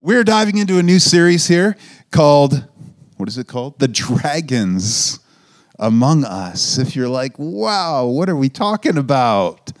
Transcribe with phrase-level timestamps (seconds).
[0.00, 1.76] We're diving into a new series here
[2.12, 2.68] called,
[3.16, 3.80] what is it called?
[3.80, 5.18] The Dragons
[5.76, 6.78] Among Us.
[6.78, 9.72] If you're like, wow, what are we talking about?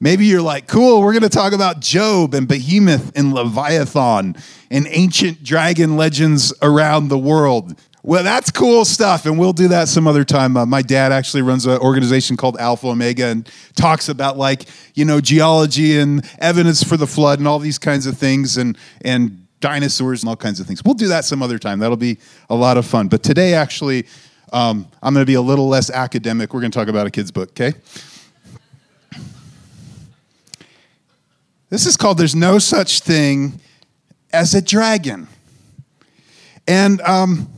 [0.00, 4.34] Maybe you're like, cool, we're going to talk about Job and Behemoth and Leviathan
[4.72, 7.78] and ancient dragon legends around the world.
[8.02, 10.56] Well, that's cool stuff, and we'll do that some other time.
[10.56, 14.64] Uh, my dad actually runs an organization called Alpha Omega and talks about like
[14.94, 18.78] you know geology and evidence for the flood and all these kinds of things, and
[19.02, 20.82] and dinosaurs and all kinds of things.
[20.84, 21.78] We'll do that some other time.
[21.78, 22.18] That'll be
[22.48, 23.08] a lot of fun.
[23.08, 24.06] But today, actually,
[24.52, 26.52] um, I'm going to be a little less academic.
[26.52, 27.74] We're going to talk about a kid's book, okay?
[31.68, 33.60] This is called There's No Such Thing
[34.32, 35.28] as a Dragon.
[36.66, 37.48] And um,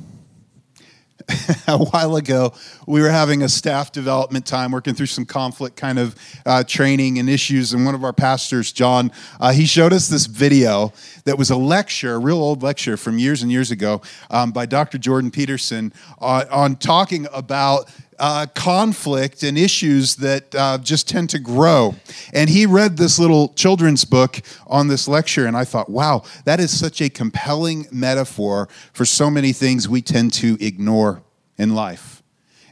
[1.68, 2.52] a while ago,
[2.86, 7.18] we were having a staff development time, working through some conflict kind of uh, training
[7.18, 7.72] and issues.
[7.72, 9.10] And one of our pastors, John,
[9.40, 10.92] uh, he showed us this video
[11.24, 14.66] that was a lecture, a real old lecture from years and years ago um, by
[14.66, 14.98] Dr.
[14.98, 21.38] Jordan Peterson uh, on talking about uh, conflict and issues that uh, just tend to
[21.38, 21.94] grow.
[22.32, 26.60] And he read this little children's book on this lecture, and I thought, wow, that
[26.60, 31.22] is such a compelling metaphor for so many things we tend to ignore
[31.58, 32.22] in life.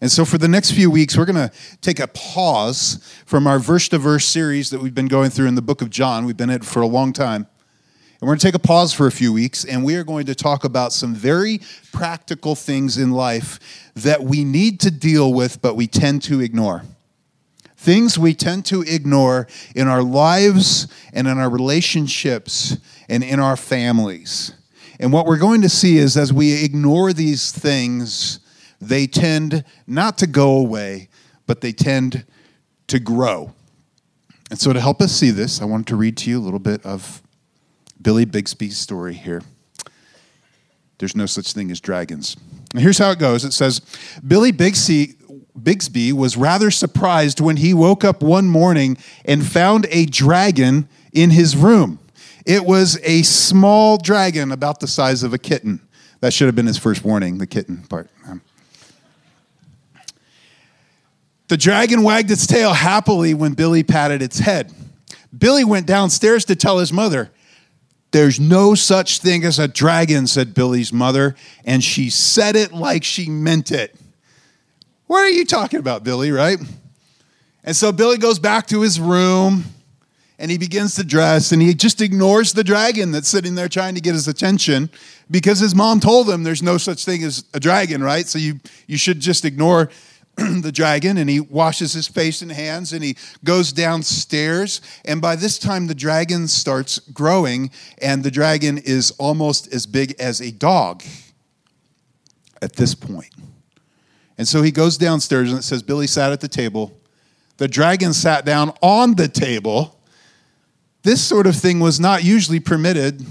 [0.01, 1.53] And so, for the next few weeks, we're going to
[1.83, 5.57] take a pause from our verse to verse series that we've been going through in
[5.57, 6.25] the book of John.
[6.25, 7.47] We've been in it for a long time.
[8.21, 10.27] And we're going to take a pause for a few weeks, and we are going
[10.27, 13.59] to talk about some very practical things in life
[13.95, 16.83] that we need to deal with, but we tend to ignore.
[17.79, 22.77] Things we tend to ignore in our lives and in our relationships
[23.09, 24.53] and in our families.
[24.99, 28.41] And what we're going to see is as we ignore these things,
[28.83, 31.09] they tend not to go away,
[31.47, 32.27] but they tend
[32.89, 33.55] to grow.
[34.51, 36.59] And so, to help us see this, I wanted to read to you a little
[36.59, 37.23] bit of
[38.01, 39.43] Billy Bixbee's story here.
[40.99, 42.37] There's no such thing as dragons.
[42.73, 43.81] And here's how it goes it says
[44.27, 45.17] Billy Bixbee,
[45.59, 51.31] Bixbee was rather surprised when he woke up one morning and found a dragon in
[51.31, 51.99] his room.
[52.47, 55.81] It was a small dragon about the size of a kitten.
[56.21, 58.11] That should have been his first warning, the kitten part.
[61.51, 64.73] The dragon wagged its tail happily when Billy patted its head.
[65.37, 67.33] Billy went downstairs to tell his mother.
[68.13, 73.05] There's no such thing as a dragon, said Billy's mother, and she said it like
[73.05, 73.95] she meant it.
[75.07, 76.59] What are you talking about, Billy, right?
[77.65, 79.65] And so Billy goes back to his room
[80.39, 83.95] and he begins to dress and he just ignores the dragon that's sitting there trying
[83.95, 84.89] to get his attention
[85.31, 88.27] because his mom told him there's no such thing as a dragon, right?
[88.27, 89.91] So you, you should just ignore
[90.37, 94.81] the dragon and he washes his face and hands and he goes downstairs.
[95.05, 97.71] And by this time, the dragon starts growing,
[98.01, 101.03] and the dragon is almost as big as a dog
[102.63, 103.35] at this point.
[104.39, 106.99] And so he goes downstairs and it says Billy sat at the table.
[107.59, 110.01] The dragon sat down on the table.
[111.03, 113.25] This sort of thing was not usually permitted,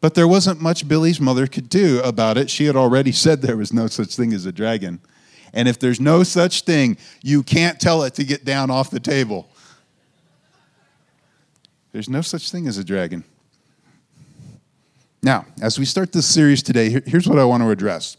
[0.00, 2.48] but there wasn't much Billy's mother could do about it.
[2.48, 5.00] She had already said there was no such thing as a dragon.
[5.56, 9.00] And if there's no such thing, you can't tell it to get down off the
[9.00, 9.48] table.
[11.92, 13.24] There's no such thing as a dragon.
[15.22, 18.18] Now, as we start this series today, here's what I want to address.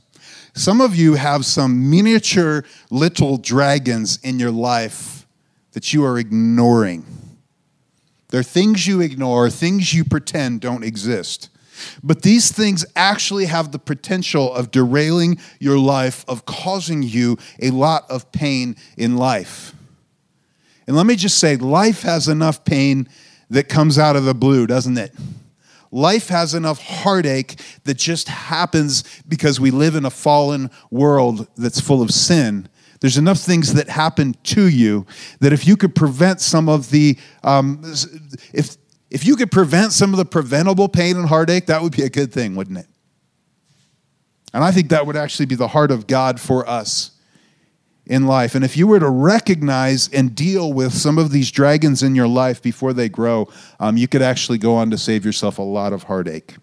[0.56, 5.28] Some of you have some miniature little dragons in your life
[5.74, 7.06] that you are ignoring.
[8.30, 11.50] They're things you ignore, things you pretend don't exist.
[12.04, 17.72] But these things actually have the potential of derailing your life, of causing you a
[17.72, 19.74] lot of pain in life.
[20.88, 23.10] And let me just say, life has enough pain
[23.50, 25.14] that comes out of the blue, doesn't it?
[25.92, 31.80] Life has enough heartache that just happens because we live in a fallen world that's
[31.80, 32.68] full of sin.
[33.00, 35.06] There's enough things that happen to you
[35.40, 37.82] that if you could prevent some of the, um,
[38.54, 38.76] if
[39.09, 42.09] if you could prevent some of the preventable pain and heartache, that would be a
[42.09, 42.88] good thing, wouldn't it?
[44.53, 47.11] And I think that would actually be the heart of God for us
[48.05, 48.55] in life.
[48.55, 52.28] And if you were to recognize and deal with some of these dragons in your
[52.28, 53.49] life before they grow,
[53.79, 56.55] um, you could actually go on to save yourself a lot of heartache.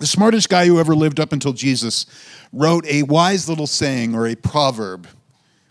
[0.00, 2.06] The smartest guy who ever lived up until Jesus
[2.52, 5.06] wrote a wise little saying or a proverb.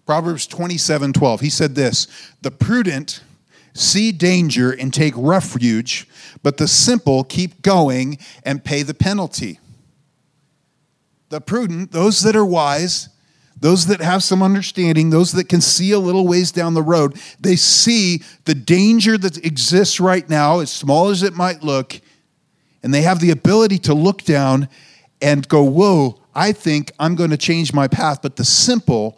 [0.05, 1.41] Proverbs 27 12.
[1.41, 2.07] He said this
[2.41, 3.21] The prudent
[3.73, 6.07] see danger and take refuge,
[6.41, 9.59] but the simple keep going and pay the penalty.
[11.29, 13.09] The prudent, those that are wise,
[13.59, 17.17] those that have some understanding, those that can see a little ways down the road,
[17.39, 21.99] they see the danger that exists right now, as small as it might look,
[22.83, 24.67] And they have the ability to look down
[25.21, 28.21] and go, Whoa, I think I'm going to change my path.
[28.21, 29.17] But the simple,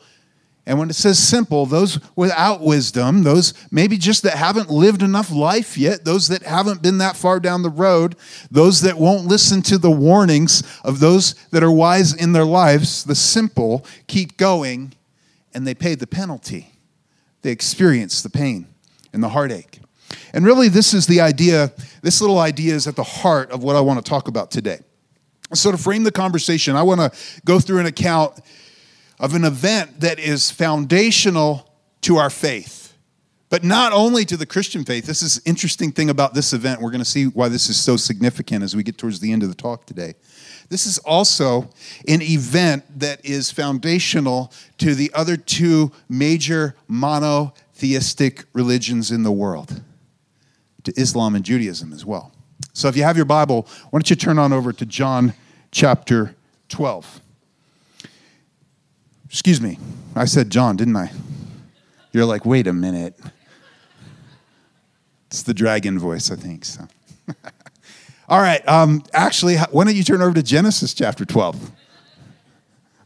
[0.68, 5.32] and when it says simple, those without wisdom, those maybe just that haven't lived enough
[5.32, 8.16] life yet, those that haven't been that far down the road,
[8.50, 13.04] those that won't listen to the warnings of those that are wise in their lives,
[13.04, 14.94] the simple keep going
[15.54, 16.72] and they pay the penalty.
[17.44, 18.68] They experience the pain
[19.14, 19.80] and the heartache.
[20.34, 21.72] And really, this is the idea,
[22.02, 24.80] this little idea is at the heart of what I want to talk about today.
[25.54, 28.40] So, to frame the conversation, I want to go through an account
[29.26, 31.68] of an event that is foundational
[32.00, 32.96] to our faith,
[33.50, 35.08] but not only to the Christian faith.
[35.08, 36.80] This is interesting thing about this event.
[36.80, 39.42] We're going to see why this is so significant as we get towards the end
[39.42, 40.14] of the talk today.
[40.70, 41.72] This is also
[42.08, 49.82] an event that is foundational to the other two major monotheistic religions in the world,
[50.84, 52.32] to Islam and Judaism as well.
[52.74, 55.34] So if you have your Bible, why don't you turn on over to John
[55.72, 56.36] chapter
[56.70, 57.22] 12.
[59.36, 59.78] Excuse me,
[60.16, 61.12] I said John, didn't I?
[62.14, 63.20] You're like, wait a minute.
[65.28, 66.64] It's the dragon voice, I think.
[66.64, 66.88] So.
[68.30, 71.70] All right, um, actually, why don't you turn over to Genesis chapter 12?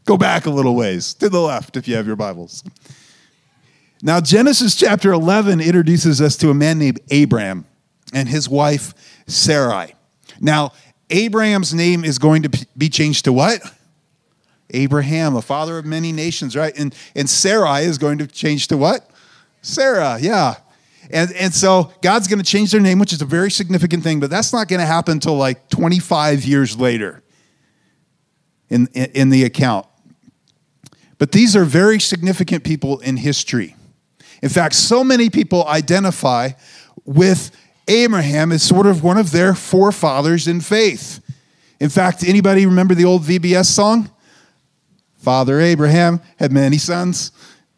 [0.04, 2.62] Go back a little ways to the left if you have your Bibles.
[4.00, 7.66] Now, Genesis chapter 11 introduces us to a man named Abram
[8.14, 8.94] and his wife
[9.26, 9.96] Sarai.
[10.40, 10.74] Now,
[11.10, 13.60] Abram's name is going to be changed to what?
[14.72, 16.76] Abraham, a father of many nations, right?
[16.78, 19.10] And, and Sarai is going to change to what?
[19.62, 20.56] Sarah, yeah.
[21.10, 24.20] And, and so God's going to change their name, which is a very significant thing,
[24.20, 27.22] but that's not going to happen until like 25 years later
[28.68, 29.86] in, in, in the account.
[31.18, 33.76] But these are very significant people in history.
[34.42, 36.50] In fact, so many people identify
[37.04, 37.50] with
[37.88, 41.20] Abraham as sort of one of their forefathers in faith.
[41.80, 44.10] In fact, anybody remember the old VBS song?
[45.20, 47.32] Father Abraham had many sons.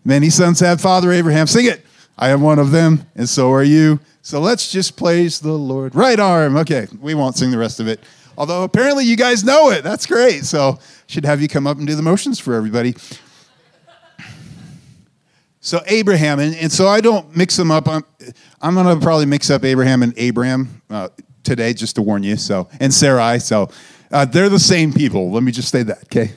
[0.05, 1.47] Many sons had Father Abraham.
[1.47, 1.85] Sing it.
[2.17, 3.99] I am one of them, and so are you.
[4.23, 5.95] So let's just praise the Lord.
[5.95, 6.57] Right arm.
[6.57, 8.01] Okay, we won't sing the rest of it.
[8.39, 9.83] Although apparently you guys know it.
[9.83, 10.45] That's great.
[10.45, 12.95] So should have you come up and do the motions for everybody.
[15.61, 17.89] So Abram, and, and so I don't mix them up.
[17.89, 18.05] I'm,
[18.61, 21.09] I'm going to probably mix up Abraham and Abraham uh,
[21.45, 22.37] today, just to warn you.
[22.37, 23.39] So and Sarai.
[23.39, 23.69] So
[24.11, 25.31] uh, they're the same people.
[25.31, 26.33] Let me just say that, okay?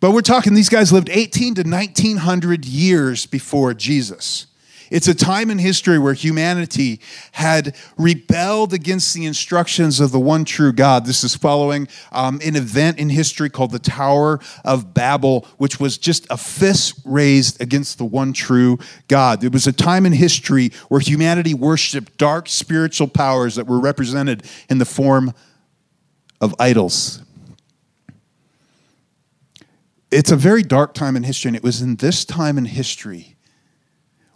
[0.00, 4.46] But we're talking these guys lived 18 to 1900 years before Jesus.
[4.90, 7.00] It's a time in history where humanity
[7.32, 11.06] had rebelled against the instructions of the one true God.
[11.06, 15.98] This is following um, an event in history called the Tower of Babel, which was
[15.98, 18.78] just a fist raised against the one true
[19.08, 19.42] God.
[19.42, 24.44] It was a time in history where humanity worshiped dark spiritual powers that were represented
[24.70, 25.32] in the form
[26.40, 27.22] of idols.
[30.10, 33.36] It's a very dark time in history, and it was in this time in history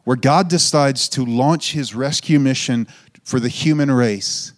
[0.04, 2.88] where God decides to launch his rescue mission
[3.22, 4.52] for the human race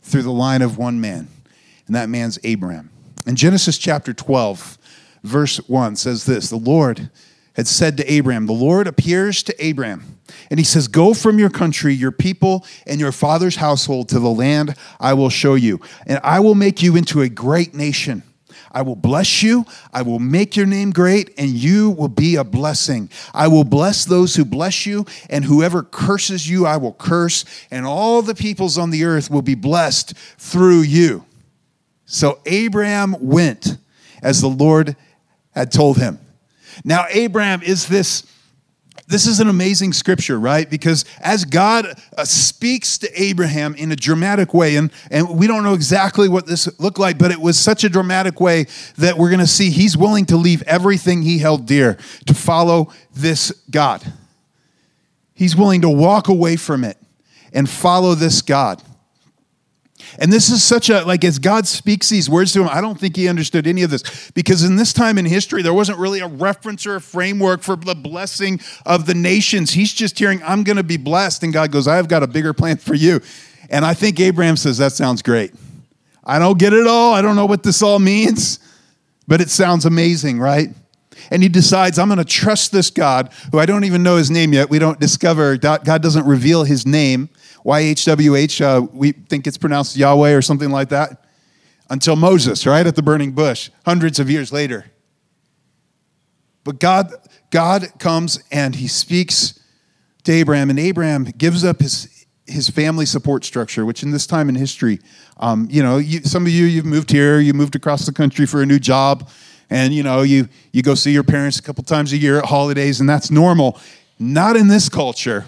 [0.00, 1.28] through the line of one man,
[1.86, 2.90] and that man's Abraham.
[3.26, 4.78] In Genesis chapter 12,
[5.22, 7.10] verse 1 says this The Lord
[7.54, 10.18] had said to Abraham, The Lord appears to Abraham,
[10.50, 14.30] and he says, Go from your country, your people, and your father's household to the
[14.30, 18.22] land I will show you, and I will make you into a great nation.
[18.74, 19.64] I will bless you.
[19.92, 23.08] I will make your name great, and you will be a blessing.
[23.32, 27.86] I will bless those who bless you, and whoever curses you, I will curse, and
[27.86, 31.24] all the peoples on the earth will be blessed through you.
[32.04, 33.78] So Abraham went
[34.22, 34.96] as the Lord
[35.54, 36.18] had told him.
[36.84, 38.26] Now, Abraham is this
[39.06, 40.68] this is an amazing scripture, right?
[40.68, 45.62] Because as God uh, speaks to Abraham in a dramatic way, and, and we don't
[45.62, 49.28] know exactly what this looked like, but it was such a dramatic way that we're
[49.28, 54.02] going to see he's willing to leave everything he held dear to follow this God.
[55.34, 56.96] He's willing to walk away from it
[57.52, 58.82] and follow this God.
[60.18, 62.98] And this is such a, like, as God speaks these words to him, I don't
[62.98, 64.30] think he understood any of this.
[64.32, 67.76] Because in this time in history, there wasn't really a reference or a framework for
[67.76, 69.72] the blessing of the nations.
[69.72, 71.42] He's just hearing, I'm going to be blessed.
[71.42, 73.20] And God goes, I've got a bigger plan for you.
[73.70, 75.52] And I think Abraham says, That sounds great.
[76.24, 77.12] I don't get it all.
[77.12, 78.58] I don't know what this all means,
[79.28, 80.68] but it sounds amazing, right?
[81.30, 84.30] And he decides, I'm going to trust this God, who I don't even know his
[84.30, 84.70] name yet.
[84.70, 87.28] We don't discover, God doesn't reveal his name.
[87.64, 91.24] YHWH, uh, we think it's pronounced Yahweh or something like that,
[91.90, 94.86] until Moses, right, at the burning bush, hundreds of years later.
[96.62, 97.12] But God,
[97.50, 99.60] God comes and he speaks
[100.24, 102.08] to Abraham, and Abraham gives up his
[102.46, 105.00] his family support structure, which in this time in history,
[105.38, 108.46] um, you know, you, some of you, you've moved here, you moved across the country
[108.46, 109.30] for a new job,
[109.70, 112.44] and, you know, you, you go see your parents a couple times a year at
[112.44, 113.80] holidays, and that's normal.
[114.18, 115.46] Not in this culture,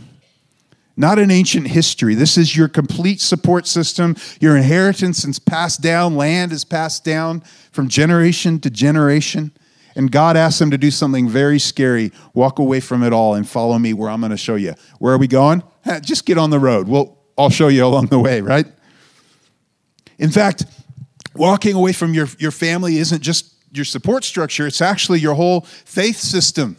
[0.97, 2.15] not an ancient history.
[2.15, 4.17] This is your complete support system.
[4.41, 9.53] Your inheritance is passed down, land is passed down from generation to generation.
[9.95, 13.49] And God asked them to do something very scary walk away from it all and
[13.49, 14.75] follow me where I'm going to show you.
[14.99, 15.63] Where are we going?
[16.03, 16.87] Just get on the road.
[16.87, 18.67] Well, I'll show you along the way, right?
[20.19, 20.65] In fact,
[21.35, 25.61] walking away from your, your family isn't just your support structure, it's actually your whole
[25.61, 26.77] faith system.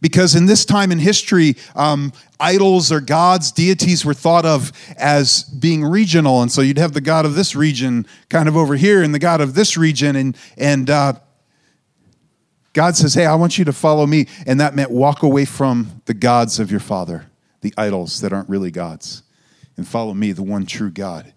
[0.00, 5.42] Because in this time in history, um, idols or gods, deities were thought of as
[5.44, 6.40] being regional.
[6.40, 9.18] And so you'd have the God of this region kind of over here and the
[9.18, 10.16] God of this region.
[10.16, 11.12] And, and uh,
[12.72, 14.26] God says, Hey, I want you to follow me.
[14.46, 17.26] And that meant walk away from the gods of your father,
[17.60, 19.22] the idols that aren't really gods,
[19.76, 21.32] and follow me, the one true God.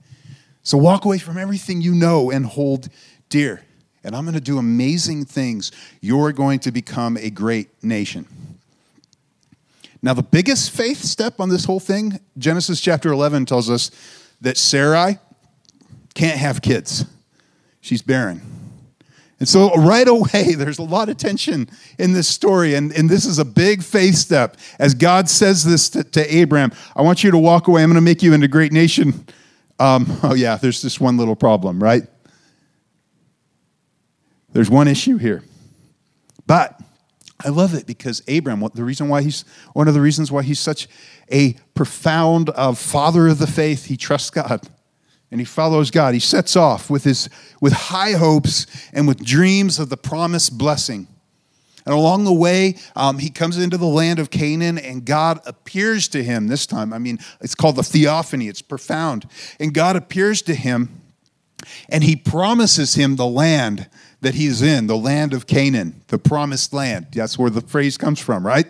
[0.61, 2.87] So walk away from everything you know and hold
[3.27, 3.61] dear.
[4.05, 5.71] And I'm going to do amazing things.
[6.01, 8.27] You're going to become a great nation.
[10.03, 13.89] Now, the biggest faith step on this whole thing, Genesis chapter 11 tells us
[14.41, 15.17] that Sarai
[16.13, 17.05] can't have kids.
[17.79, 18.41] She's barren.
[19.39, 22.75] And so, right away, there's a lot of tension in this story.
[22.75, 24.57] And, and this is a big faith step.
[24.77, 27.81] As God says this to, to Abraham, I want you to walk away.
[27.81, 29.25] I'm going to make you into a great nation.
[29.79, 32.03] Um, oh, yeah, there's this one little problem, right?
[34.51, 35.43] There's one issue here.
[36.45, 36.77] But
[37.43, 40.59] I love it because Abraham, the reason why he's one of the reasons why he's
[40.59, 40.87] such
[41.31, 44.67] a profound uh, father of the faith, he trusts God
[45.33, 46.13] and he follows God.
[46.13, 47.27] He sets off with his
[47.59, 51.07] with high hopes and with dreams of the promised blessing.
[51.87, 56.07] And along the way, um, he comes into the land of Canaan, and God appears
[56.09, 56.93] to him this time.
[56.93, 59.27] I mean, it's called the theophany, it's profound.
[59.59, 61.01] And God appears to him,
[61.89, 63.89] and he promises him the land
[64.23, 67.07] that he's in, the land of Canaan, the promised land.
[67.13, 68.67] That's where the phrase comes from, right?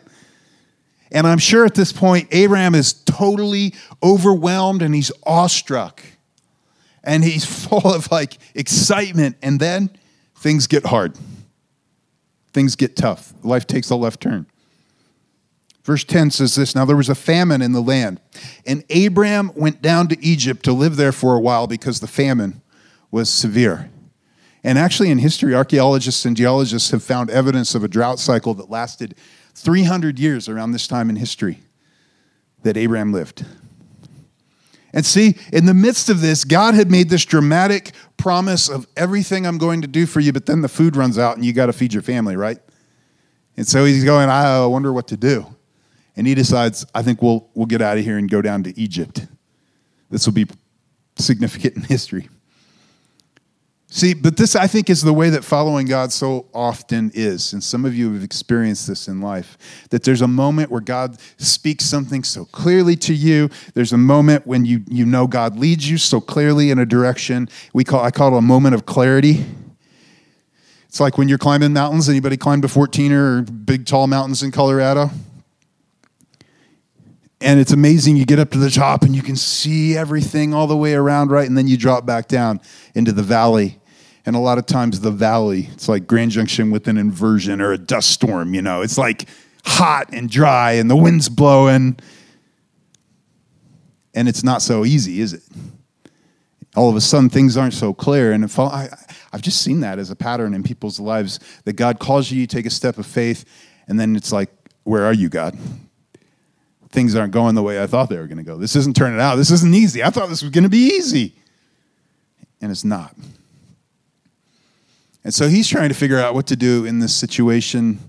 [1.12, 6.02] And I'm sure at this point, Abraham is totally overwhelmed and he's awestruck.
[7.04, 9.38] And he's full of like excitement.
[9.42, 9.92] And then
[10.36, 11.18] things get hard.
[12.52, 13.34] Things get tough.
[13.44, 14.48] Life takes a left turn.
[15.84, 18.22] Verse 10 says this Now there was a famine in the land,
[18.66, 22.62] and Abraham went down to Egypt to live there for a while because the famine
[23.12, 23.90] was severe.
[24.64, 28.70] And actually, in history, archaeologists and geologists have found evidence of a drought cycle that
[28.70, 29.16] lasted
[29.56, 31.60] 300 years around this time in history
[32.64, 33.46] that Abraham lived.
[34.94, 39.46] And see, in the midst of this, God had made this dramatic promise of everything
[39.46, 41.66] I'm going to do for you, but then the food runs out and you got
[41.66, 42.60] to feed your family, right?
[43.58, 45.48] And so he's going, I wonder what to do.
[46.16, 48.80] And he decides, I think we'll, we'll get out of here and go down to
[48.80, 49.26] Egypt.
[50.12, 50.46] This will be
[51.18, 52.30] significant in history.
[53.96, 57.54] See, but this, I think, is the way that following God so often is.
[57.54, 59.56] And some of you have experienced this in life
[59.92, 63.52] that there's a moment where God speaks something so clearly to you.
[63.76, 67.48] There's a moment when you, you know God leads you so clearly in a direction.
[67.72, 69.46] We call, I call it a moment of clarity.
[70.88, 72.10] It's like when you're climbing mountains.
[72.10, 75.12] Anybody climbed a 14er or big, tall mountains in Colorado?
[77.42, 78.16] and it's amazing.
[78.16, 81.30] You get up to the top and you can see everything all the way around,
[81.30, 81.46] right?
[81.46, 82.62] And then you drop back down
[82.96, 83.82] into the valley
[84.26, 87.74] and a lot of times the valley, it's like Grand Junction with an inversion or
[87.74, 88.82] a dust storm, you know.
[88.82, 89.28] It's like
[89.66, 91.98] hot and dry and the wind's blowing.
[94.14, 95.44] And it's not so easy, is it?
[96.76, 98.32] All of a sudden, things aren't so clear.
[98.32, 98.90] And if I,
[99.32, 102.48] I've just seen that as a pattern in people's lives that God calls you, you
[102.48, 103.46] take a step of faith,
[103.88, 104.50] and then it's like,
[104.84, 105.58] Where are you, God?
[106.90, 108.58] Things aren't going the way I thought they were going to go.
[108.58, 109.36] This isn't turning out.
[109.36, 110.04] This isn't easy.
[110.04, 111.36] I thought this was going to be easy.
[112.62, 113.16] And it's not.
[115.24, 118.00] And so he's trying to figure out what to do in this situation.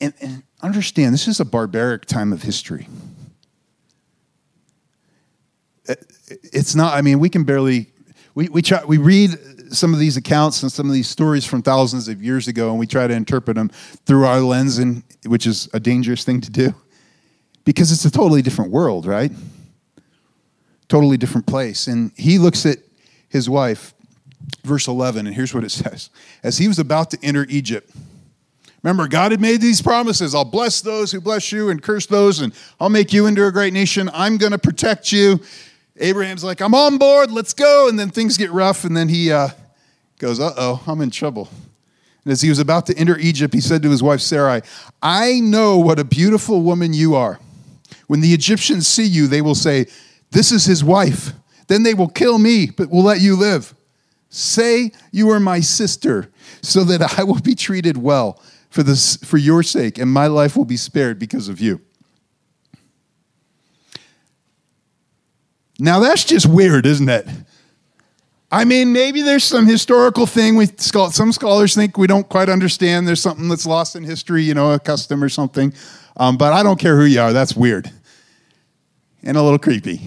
[0.00, 2.88] And, and understand, this is a barbaric time of history.
[6.26, 7.86] It's not, I mean, we can barely,
[8.34, 9.38] we, we, try, we read
[9.72, 12.78] some of these accounts and some of these stories from thousands of years ago, and
[12.78, 16.50] we try to interpret them through our lens, and, which is a dangerous thing to
[16.50, 16.74] do
[17.64, 19.30] because it's a totally different world, right?
[20.88, 21.86] Totally different place.
[21.86, 22.78] And he looks at
[23.28, 23.92] his wife
[24.64, 26.10] verse 11, and here's what it says
[26.42, 27.90] As he was about to enter Egypt,
[28.82, 32.40] remember, God had made these promises I'll bless those who bless you and curse those,
[32.40, 34.10] and I'll make you into a great nation.
[34.12, 35.40] I'm going to protect you.
[36.00, 37.88] Abraham's like, I'm on board, let's go.
[37.88, 39.48] And then things get rough, and then he uh,
[40.18, 41.48] goes, Uh oh, I'm in trouble.
[42.24, 44.62] And as he was about to enter Egypt, he said to his wife Sarai,
[45.02, 47.40] I know what a beautiful woman you are.
[48.06, 49.86] When the Egyptians see you, they will say,
[50.30, 51.32] This is his wife.
[51.68, 53.74] Then they will kill me, but will let you live.
[54.30, 56.30] Say you are my sister,
[56.62, 60.56] so that I will be treated well for, this, for your sake, and my life
[60.56, 61.80] will be spared because of you.
[65.78, 67.26] Now that's just weird, isn't it?
[68.50, 73.06] I mean, maybe there's some historical thing we some scholars think we don't quite understand.
[73.06, 75.72] There's something that's lost in history, you know, a custom or something.
[76.16, 77.32] Um, but I don't care who you are.
[77.32, 77.92] That's weird
[79.22, 80.00] and a little creepy,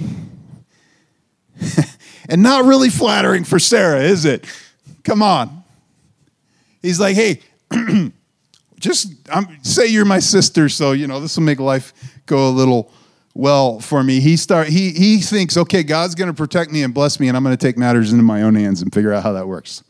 [2.32, 4.46] and not really flattering for Sarah, is it?
[5.04, 5.64] Come on.
[6.82, 7.42] He's like, hey,
[8.80, 11.94] just um, say you're my sister, so you know this will make life
[12.26, 12.92] go a little
[13.36, 14.20] well for me.
[14.22, 17.36] He start he he thinks, okay, God's going to protect me and bless me, and
[17.36, 19.84] I'm going to take matters into my own hands and figure out how that works.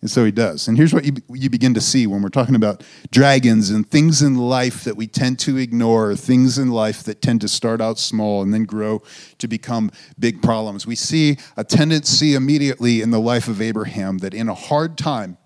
[0.00, 0.68] And so he does.
[0.68, 4.22] And here's what you, you begin to see when we're talking about dragons and things
[4.22, 7.98] in life that we tend to ignore, things in life that tend to start out
[7.98, 9.02] small and then grow
[9.38, 10.86] to become big problems.
[10.86, 15.36] We see a tendency immediately in the life of Abraham that in a hard time,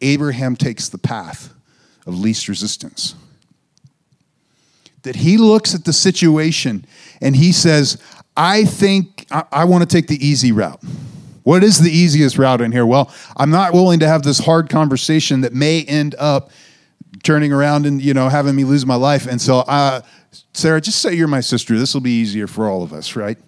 [0.00, 1.52] Abraham takes the path
[2.06, 3.16] of least resistance
[5.06, 6.84] that he looks at the situation
[7.20, 7.96] and he says,
[8.36, 10.82] I think I, I want to take the easy route.
[11.46, 12.84] What is the easiest route in here?
[12.84, 16.50] Well, I'm not willing to have this hard conversation that may end up
[17.22, 19.28] turning around and you know having me lose my life.
[19.28, 20.00] And so, uh,
[20.54, 21.78] Sarah, just say you're my sister.
[21.78, 23.38] This will be easier for all of us, right?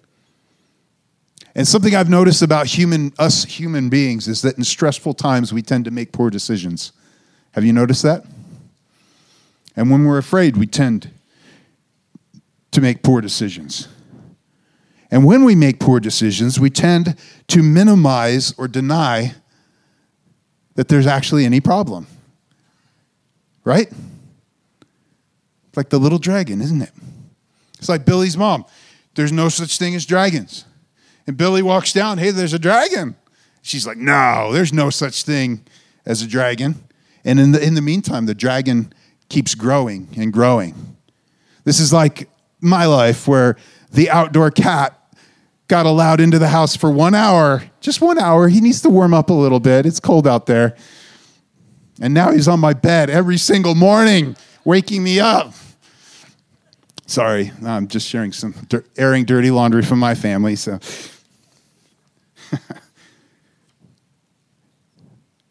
[1.55, 5.61] And something I've noticed about human us human beings is that in stressful times we
[5.61, 6.93] tend to make poor decisions.
[7.51, 8.23] Have you noticed that?
[9.75, 11.11] And when we're afraid, we tend
[12.71, 13.89] to make poor decisions.
[15.11, 17.15] And when we make poor decisions, we tend
[17.47, 19.33] to minimize or deny
[20.75, 22.07] that there's actually any problem.
[23.63, 23.87] Right?
[23.87, 26.91] It's like the little dragon, isn't it?
[27.77, 28.65] It's like Billy's mom.
[29.15, 30.65] There's no such thing as dragons.
[31.27, 33.15] And Billy walks down, hey, there's a dragon.
[33.61, 35.63] She's like, no, there's no such thing
[36.05, 36.83] as a dragon.
[37.25, 38.93] And in the, in the meantime, the dragon
[39.27, 40.97] keeps growing and growing.
[41.65, 42.29] This is like
[42.61, 43.57] my life where
[43.91, 44.98] the outdoor cat
[45.69, 48.49] got allowed into the house for one hour, just one hour.
[48.49, 49.85] He needs to warm up a little bit.
[49.85, 50.75] It's cold out there.
[52.01, 55.53] And now he's on my bed every single morning, waking me up.
[57.05, 58.53] Sorry, I'm just sharing some,
[58.97, 60.55] airing dirty laundry from my family.
[60.55, 60.79] So,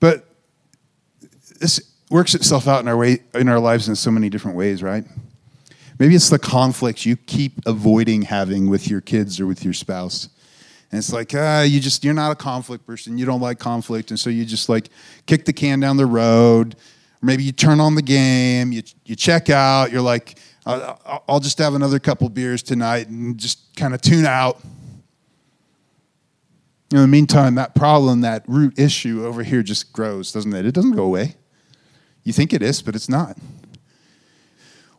[0.01, 0.27] but
[1.61, 4.83] this works itself out in our way in our lives in so many different ways,
[4.83, 5.05] right?
[5.99, 10.29] Maybe it's the conflicts you keep avoiding having with your kids or with your spouse.
[10.91, 13.19] And it's like, ah, you just, you're not a conflict person.
[13.19, 14.11] You don't like conflict.
[14.11, 14.89] And so you just like
[15.27, 16.77] kick the can down the road.
[17.21, 19.91] Or maybe you turn on the game, you, you check out.
[19.91, 24.61] You're like, I'll just have another couple beers tonight and just kind of tune out.
[26.91, 30.65] In the meantime, that problem, that root issue over here just grows, doesn't it?
[30.65, 31.37] It doesn't go away.
[32.23, 33.37] You think it is, but it's not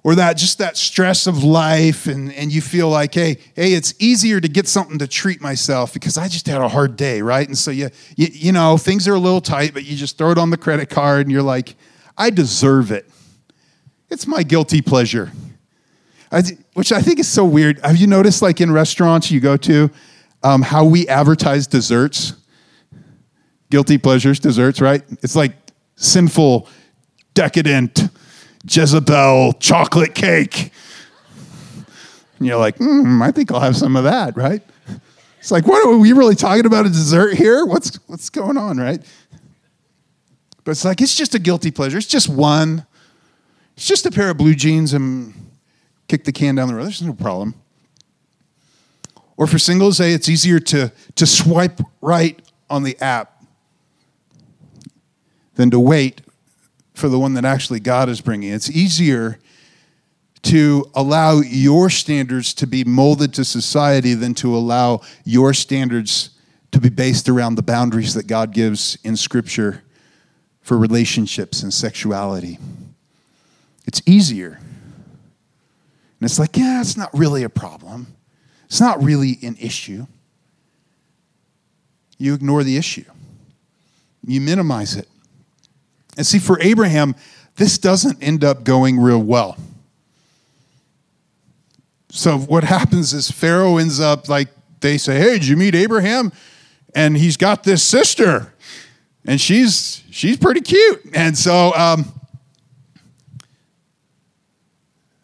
[0.10, 3.94] or that just that stress of life and, and you feel like hey hey it's
[4.00, 7.48] easier to get something to treat myself because i just had a hard day right?
[7.48, 10.32] And so you, you you know things are a little tight but you just throw
[10.32, 11.76] it on the credit card and you're like
[12.18, 13.08] i deserve it.
[14.10, 15.32] It's my guilty pleasure.
[16.32, 16.42] I,
[16.74, 17.80] which i think is so weird.
[17.86, 19.92] Have you noticed like in restaurants you go to
[20.42, 22.34] um, how we advertise desserts?
[23.70, 25.04] Guilty pleasures desserts right?
[25.22, 25.54] It's like
[25.98, 26.68] sinful
[27.36, 28.10] decadent
[28.68, 30.72] Jezebel chocolate cake.
[32.38, 34.62] And you're like, hmm, I think I'll have some of that, right?
[35.40, 37.66] It's like, what are we really talking about a dessert here?
[37.66, 39.02] What's what's going on, right?
[40.64, 41.98] But it's like it's just a guilty pleasure.
[41.98, 42.86] It's just one.
[43.76, 45.34] It's just a pair of blue jeans and
[46.10, 46.86] kick the can down the road.
[46.86, 47.56] There's no problem.
[49.38, 52.38] Or for singles, say it's easier to, to swipe right
[52.70, 53.42] on the app
[55.56, 56.22] than to wait
[57.00, 58.52] for the one that actually God is bringing.
[58.52, 59.40] It's easier
[60.44, 66.32] to allow your standards to be molded to society than to allow your standards
[66.72, 69.84] to be based around the boundaries that God gives in Scripture
[70.62, 72.60] for relationships and sexuality.
[73.86, 74.60] It's easier.
[76.20, 78.08] And it's like, yeah, it's not really a problem.
[78.66, 80.06] It's not really an issue.
[82.18, 83.06] You ignore the issue,
[84.26, 85.08] you minimize it.
[86.20, 87.16] And see, for Abraham,
[87.56, 89.56] this doesn't end up going real well.
[92.10, 94.50] So what happens is Pharaoh ends up like,
[94.82, 96.34] they say, Hey, did you meet Abraham?
[96.94, 98.54] And he's got this sister,
[99.26, 101.00] and she's she's pretty cute.
[101.14, 102.12] And so um,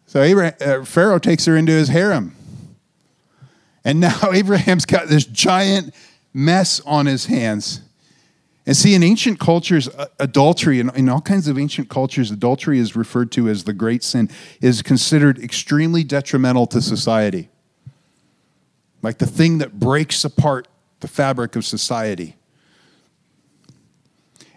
[0.06, 2.34] So Abraham, uh, Pharaoh takes her into his harem.
[3.84, 5.94] And now Abraham's got this giant
[6.32, 7.82] mess on his hands.
[8.66, 12.80] And see, in ancient cultures, uh, adultery, in, in all kinds of ancient cultures, adultery
[12.80, 14.28] is referred to as the great sin,
[14.60, 17.48] is considered extremely detrimental to society.
[19.02, 20.66] Like the thing that breaks apart
[20.98, 22.34] the fabric of society.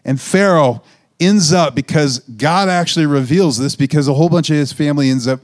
[0.04, 0.82] And Pharaoh
[1.20, 5.28] ends up, because God actually reveals this, because a whole bunch of his family ends
[5.28, 5.42] up,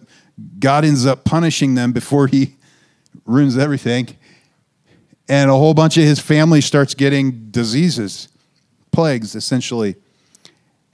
[0.57, 2.55] God ends up punishing them before he
[3.25, 4.07] ruins everything.
[5.29, 8.29] And a whole bunch of his family starts getting diseases
[8.95, 9.95] plagues, essentially.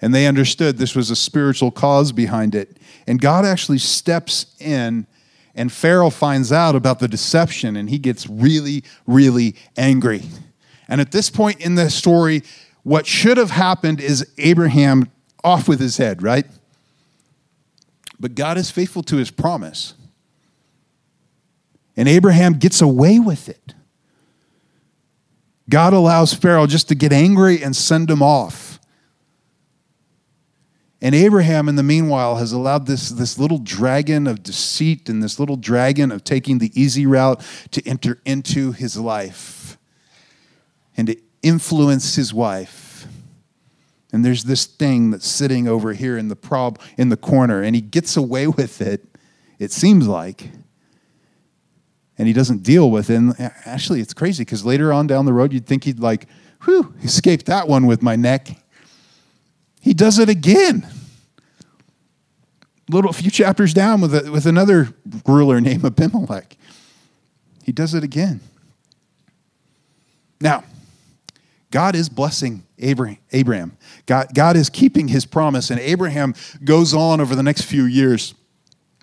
[0.02, 2.78] And they understood this was a spiritual cause behind it.
[3.08, 5.06] And God actually steps in,
[5.54, 10.24] and Pharaoh finds out about the deception, and he gets really, really angry.
[10.90, 12.42] And at this point in the story,
[12.84, 15.12] what should have happened is Abraham
[15.44, 16.48] off with his head, right?
[18.20, 19.94] But God is faithful to his promise.
[21.96, 23.76] And Abraham gets away with it.
[25.72, 28.80] God allows Pharaoh just to get angry and send him off.
[31.02, 35.40] And Abraham, in the meanwhile, has allowed this, this little dragon of deceit and this
[35.40, 39.80] little dragon of taking the easy route to enter into his life
[40.96, 43.08] and to influence his wife.
[44.14, 47.74] And there's this thing that's sitting over here in the prob in the corner, and
[47.74, 49.08] he gets away with it,
[49.58, 50.50] it seems like
[52.22, 53.16] and he doesn't deal with it.
[53.16, 53.34] And
[53.66, 56.28] actually, it's crazy because later on down the road, you'd think he'd like,
[56.66, 58.50] whew, escaped that one with my neck.
[59.82, 60.86] He does it again.
[62.92, 64.94] Little few chapters down with, a, with another
[65.26, 66.58] ruler named Abimelech.
[67.64, 68.40] He does it again.
[70.40, 70.64] Now,
[71.72, 73.78] God is blessing Abraham.
[74.06, 78.36] God, God is keeping his promise, and Abraham goes on over the next few years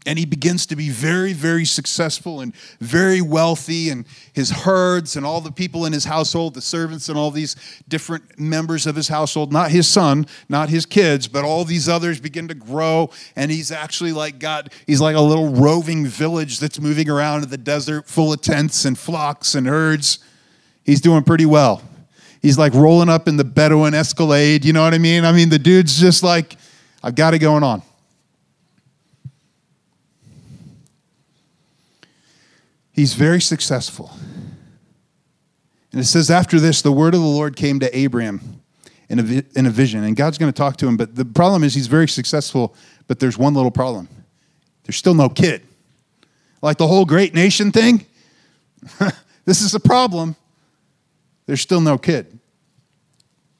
[0.08, 5.26] and he begins to be very, very successful and very wealthy, and his herds and
[5.26, 7.54] all the people in his household, the servants and all these
[7.88, 12.22] different members of his household, not his son, not his kids, but all these others
[12.22, 13.10] begin to grow.
[13.36, 17.50] And he's actually like got, he's like a little roving village that's moving around in
[17.50, 20.20] the desert full of tents and flocks and herds.
[20.84, 21.82] He's doing pretty well.
[22.40, 25.26] He's like rolling up in the Bedouin Escalade, you know what I mean?
[25.26, 26.56] I mean, the dude's just like,
[27.02, 27.82] I've got it going on.
[32.98, 34.10] He's very successful.
[35.92, 38.60] And it says, after this, the word of the Lord came to Abraham
[39.08, 40.02] in a, in a vision.
[40.02, 40.96] And God's going to talk to him.
[40.96, 42.74] But the problem is, he's very successful,
[43.06, 44.08] but there's one little problem
[44.82, 45.62] there's still no kid.
[46.60, 48.04] Like the whole great nation thing,
[49.44, 50.34] this is a problem.
[51.46, 52.36] There's still no kid.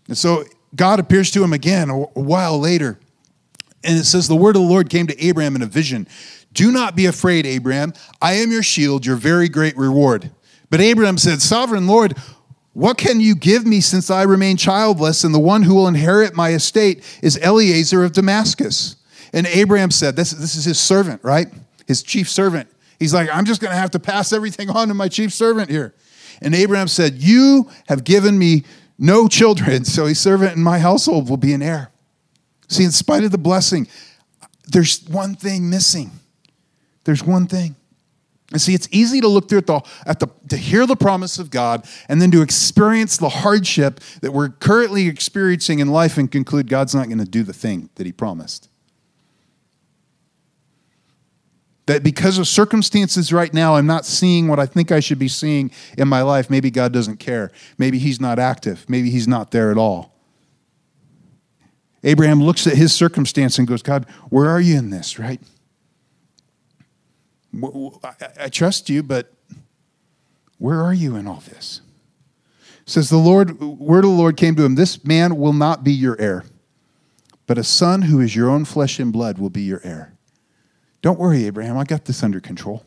[0.09, 2.99] And so God appears to him again a while later.
[3.85, 6.09] And it says, The word of the Lord came to Abraham in a vision.
[6.59, 7.95] Do not be afraid, Abraham.
[8.21, 10.33] I am your shield, your very great reward.
[10.71, 12.19] But Abraham said, Sovereign Lord,
[12.73, 16.35] what can you give me since I remain childless, and the one who will inherit
[16.35, 18.97] my estate is Eliezer of Damascus?
[19.33, 21.47] And Abraham said, This, this is his servant, right?
[21.87, 22.69] His chief servant.
[22.99, 25.71] He's like, I'm just going to have to pass everything on to my chief servant
[25.71, 25.95] here.
[26.43, 28.65] And Abraham said, You have given me
[28.99, 31.93] no children, so a servant in my household will be an heir.
[32.67, 33.87] See, in spite of the blessing,
[34.67, 36.11] there's one thing missing.
[37.09, 37.75] There's one thing.
[38.53, 41.39] And see, it's easy to look through at the, at the, to hear the promise
[41.39, 46.31] of God and then to experience the hardship that we're currently experiencing in life and
[46.31, 48.69] conclude God's not going to do the thing that He promised.
[51.87, 55.29] That because of circumstances right now, I'm not seeing what I think I should be
[55.29, 56.51] seeing in my life.
[56.51, 57.51] Maybe God doesn't care.
[57.79, 58.85] Maybe He's not active.
[58.87, 60.15] Maybe He's not there at all.
[62.05, 65.41] Abraham looks at his circumstance and goes, God, where are you in this, right?
[68.41, 69.33] I trust you, but
[70.59, 71.81] where are you in all this?
[72.83, 75.85] It says the Lord, word of the Lord came to him, This man will not
[75.85, 76.45] be your heir,
[77.47, 80.15] but a son who is your own flesh and blood will be your heir.
[81.01, 82.85] Don't worry, Abraham, I got this under control.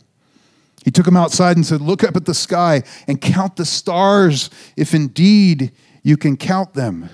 [0.84, 4.50] He took him outside and said, Look up at the sky and count the stars,
[4.76, 5.72] if indeed
[6.04, 7.10] you can count them.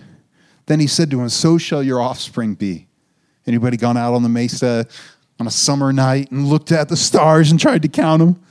[0.65, 2.88] Then he said to him, So shall your offspring be.
[3.46, 4.88] Anybody gone out on the mesa
[5.39, 8.43] on a summer night and looked at the stars and tried to count them.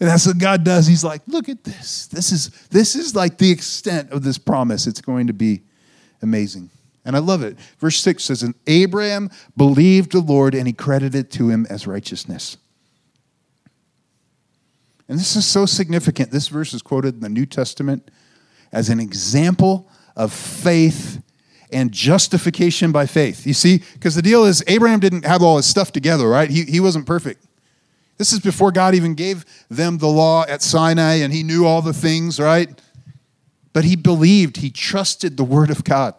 [0.00, 0.86] And that's what God does.
[0.86, 2.06] He's like, look at this.
[2.06, 4.86] This is, this is like the extent of this promise.
[4.86, 5.62] It's going to be
[6.22, 6.70] amazing.
[7.04, 7.58] And I love it.
[7.78, 11.86] Verse 6 says, And Abraham believed the Lord and he credited it to him as
[11.86, 12.58] righteousness.
[15.08, 16.30] And this is so significant.
[16.30, 18.10] This verse is quoted in the New Testament
[18.72, 21.22] as an example of faith
[21.72, 23.46] and justification by faith.
[23.46, 26.50] You see, because the deal is Abraham didn't have all his stuff together, right?
[26.50, 27.44] He, he wasn't perfect.
[28.16, 31.82] This is before God even gave them the law at Sinai and he knew all
[31.82, 32.68] the things, right?
[33.72, 36.14] But he believed, he trusted the word of God.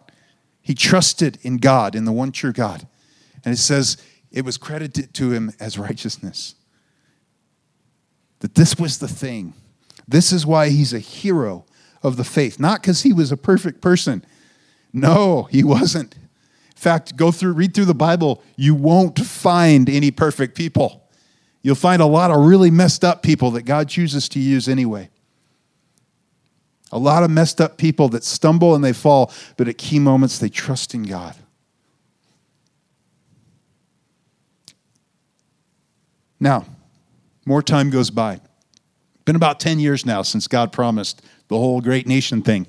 [0.62, 2.86] He trusted in God, in the one true God.
[3.44, 3.96] And it says
[4.30, 6.54] it was credited to him as righteousness.
[8.40, 9.52] That this was the thing.
[10.08, 11.66] This is why he's a hero
[12.02, 12.58] of the faith.
[12.58, 14.24] Not because he was a perfect person.
[14.92, 16.14] No, he wasn't.
[16.14, 21.08] In fact, go through, read through the Bible, you won't find any perfect people.
[21.62, 25.10] You'll find a lot of really messed up people that God chooses to use anyway.
[26.92, 30.38] A lot of messed up people that stumble and they fall, but at key moments
[30.38, 31.36] they trust in God.
[36.40, 36.64] Now,
[37.44, 38.40] more time goes by.
[39.26, 42.66] Been about 10 years now since God promised the whole great nation thing.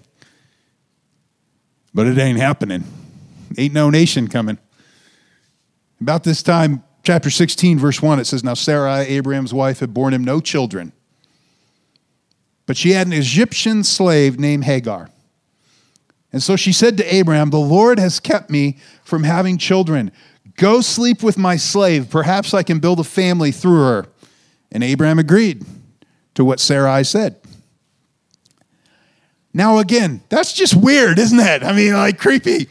[1.93, 2.84] But it ain't happening.
[3.58, 4.58] Ain't no nation coming.
[5.99, 10.13] About this time, chapter 16, verse 1, it says, Now Sarai, Abraham's wife, had borne
[10.13, 10.93] him no children.
[12.65, 15.10] But she had an Egyptian slave named Hagar.
[16.32, 20.12] And so she said to Abraham, The Lord has kept me from having children.
[20.56, 22.10] Go sleep with my slave.
[22.10, 24.06] Perhaps I can build a family through her.
[24.71, 25.65] And Abraham agreed
[26.36, 27.40] to what Sarai said.
[29.54, 31.64] Now, again, that's just weird, isn't it?
[31.64, 32.68] I mean, like creepy.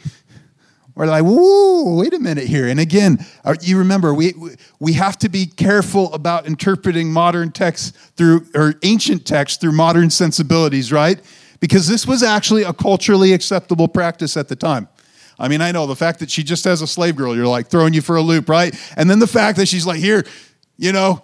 [0.95, 2.67] We're like, whoa, wait a minute here.
[2.67, 4.33] And again, uh, you remember, we,
[4.79, 10.09] we have to be careful about interpreting modern texts through, or ancient texts through modern
[10.09, 11.19] sensibilities, right?
[11.59, 14.89] Because this was actually a culturally acceptable practice at the time.
[15.39, 17.67] I mean, I know the fact that she just has a slave girl, you're like
[17.67, 18.75] throwing you for a loop, right?
[18.97, 20.23] And then the fact that she's like, here,
[20.77, 21.23] you know,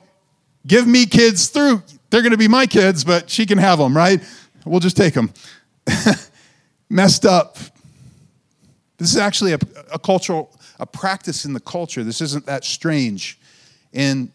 [0.66, 1.84] give me kids through.
[2.10, 4.24] They're going to be my kids, but she can have them, right?
[4.70, 5.32] We'll just take them.
[6.90, 7.58] Messed up.
[8.98, 9.60] This is actually a,
[9.94, 12.04] a cultural, a practice in the culture.
[12.04, 13.40] This isn't that strange
[13.94, 14.32] in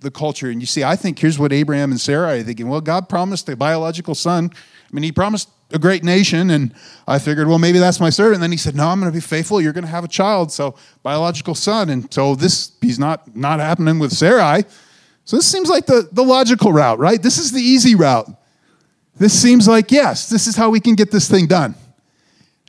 [0.00, 0.50] the culture.
[0.50, 2.68] And you see, I think here's what Abraham and Sarah are thinking.
[2.68, 4.50] Well, God promised a biological son.
[4.54, 6.72] I mean, he promised a great nation, and
[7.08, 8.34] I figured, well, maybe that's my servant.
[8.34, 9.60] And then he said, No, I'm going to be faithful.
[9.60, 11.90] You're going to have a child, so biological son.
[11.90, 14.64] And so this he's not not happening with Sarai.
[15.24, 17.20] So this seems like the, the logical route, right?
[17.20, 18.30] This is the easy route.
[19.16, 21.74] This seems like, yes, this is how we can get this thing done.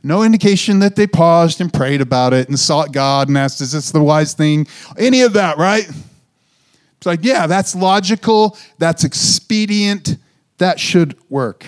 [0.04, 3.72] No indication that they paused and prayed about it and sought God and asked, is
[3.72, 4.68] this the wise thing?
[4.96, 5.88] Any of that, right?
[5.88, 10.16] It's like, yeah, that's logical, that's expedient,
[10.58, 11.66] that should work.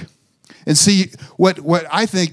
[0.66, 2.32] And see, what, what I think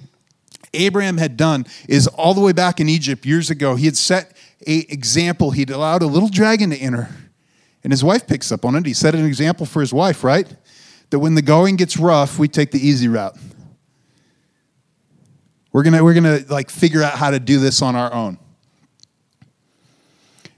[0.73, 4.35] Abraham had done is all the way back in Egypt years ago, he had set
[4.67, 5.51] an example.
[5.51, 7.09] He'd allowed a little dragon to enter.
[7.83, 8.85] And his wife picks up on it.
[8.85, 10.47] He set an example for his wife, right?
[11.09, 13.37] That when the going gets rough, we take the easy route.
[15.71, 18.37] We're gonna, we're gonna like figure out how to do this on our own.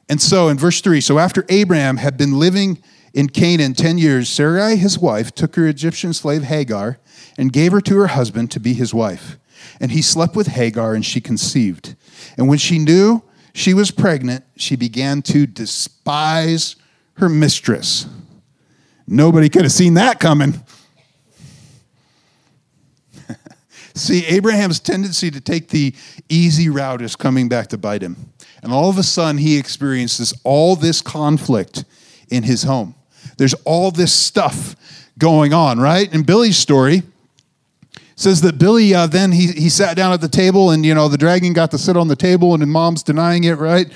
[0.10, 2.81] And so in verse 3, so after Abraham had been living
[3.13, 6.99] in Canaan 10 years, Sarai, his wife, took her Egyptian slave Hagar
[7.38, 9.38] and gave her to her husband to be his wife.
[9.79, 11.95] And he slept with Hagar and she conceived.
[12.38, 16.75] And when she knew she was pregnant, she began to despise
[17.15, 18.05] her mistress.
[19.08, 20.62] Nobody could have seen that coming.
[23.93, 25.96] See, Abraham's tendency to take the
[26.28, 28.34] easy route is coming back to bite him.
[28.62, 31.86] And all of a sudden, he experiences all this conflict
[32.30, 32.96] in his home.
[33.38, 34.76] There's all this stuff
[35.17, 36.12] going on, right?
[36.13, 37.04] In Billy's story,
[38.15, 41.08] says that Billy uh, then he, he sat down at the table and, you know,
[41.08, 43.89] the dragon got to sit on the table and mom's denying it, right?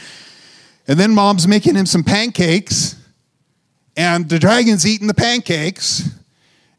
[0.88, 3.01] And then mom's making him some pancakes
[3.96, 6.10] and the dragon's eating the pancakes.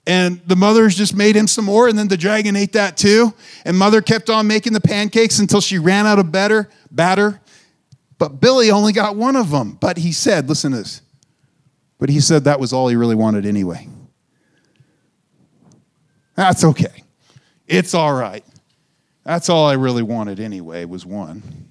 [0.04, 3.32] And the mother's just made him some more, and then the dragon ate that too.
[3.64, 7.40] And mother kept on making the pancakes until she ran out of batter, batter.
[8.18, 9.78] But Billy only got one of them.
[9.80, 11.02] But he said, listen to this.
[11.98, 13.88] But he said that was all he really wanted anyway.
[16.34, 17.04] That's okay.
[17.68, 18.44] It's all right.
[19.24, 21.68] That's all I really wanted anyway, was one.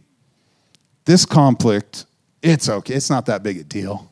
[1.04, 2.06] This conflict,
[2.42, 2.94] it's okay.
[2.94, 4.11] It's not that big a deal.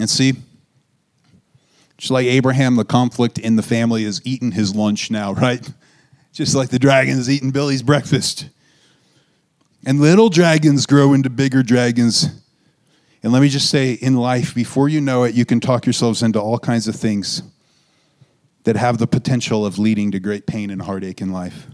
[0.00, 0.32] And see,
[1.98, 5.70] just like Abraham, the conflict in the family is eating his lunch now, right?
[6.32, 8.48] Just like the dragon is eating Billy's breakfast.
[9.84, 12.28] And little dragons grow into bigger dragons.
[13.22, 16.22] And let me just say, in life, before you know it, you can talk yourselves
[16.22, 17.42] into all kinds of things
[18.64, 21.66] that have the potential of leading to great pain and heartache in life.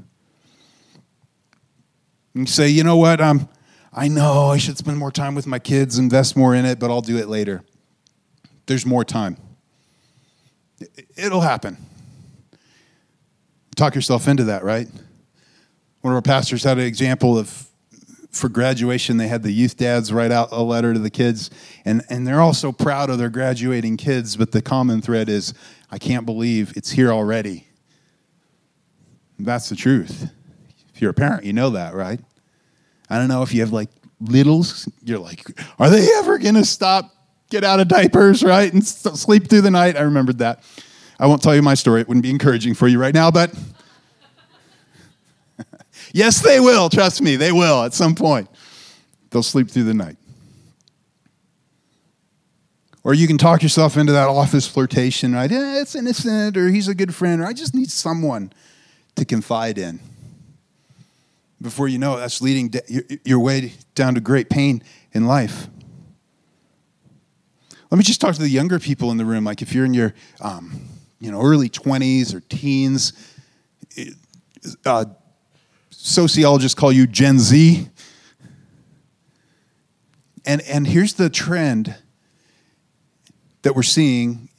[2.34, 3.20] You say, you know what?
[3.20, 3.48] Um,
[3.92, 6.90] I know I should spend more time with my kids, invest more in it, but
[6.90, 7.62] I'll do it later
[8.66, 9.36] there's more time.
[11.16, 11.76] It'll happen.
[13.76, 14.88] Talk yourself into that, right?
[16.00, 17.66] One of our pastors had an example of
[18.36, 21.50] for graduation, they had the youth dads write out a letter to the kids,
[21.84, 25.54] and, and they're all so proud of their graduating kids, but the common thread is,
[25.90, 27.66] I can't believe it's here already.
[29.38, 30.30] That's the truth.
[30.94, 32.20] If you're a parent, you know that, right?
[33.08, 35.44] I don't know if you have like littles, you're like,
[35.78, 37.15] are they ever to stop,
[37.50, 39.96] get out of diapers, right, and sleep through the night?
[39.96, 40.62] I remembered that.
[41.18, 42.00] I won't tell you my story.
[42.00, 43.54] It wouldn't be encouraging for you right now, but
[46.12, 46.88] yes, they will.
[46.88, 48.48] Trust me, they will at some point.
[49.30, 50.16] They'll sleep through the night.
[53.06, 55.48] Or you can talk yourself into that office flirtation, right?
[55.48, 58.52] Yeah, it's innocent, or he's a good friend, or I just need someone
[59.14, 60.00] to confide in.
[61.62, 62.74] Before you know it, that's leading
[63.24, 64.82] your way down to great pain
[65.12, 65.68] in life.
[67.96, 69.44] Let me just talk to the younger people in the room.
[69.44, 70.86] Like if you're in your um,
[71.18, 73.14] you know, early 20s or teens,
[74.84, 75.06] uh,
[75.88, 77.88] sociologists call you Gen Z.
[80.44, 81.96] And, and here's the trend
[83.62, 84.50] that we're seeing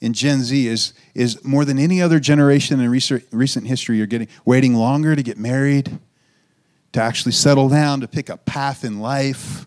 [0.00, 4.28] in Gen Z is, is more than any other generation in recent history, you're getting
[4.46, 5.98] waiting longer to get married,
[6.92, 9.66] to actually settle down, to pick a path in life.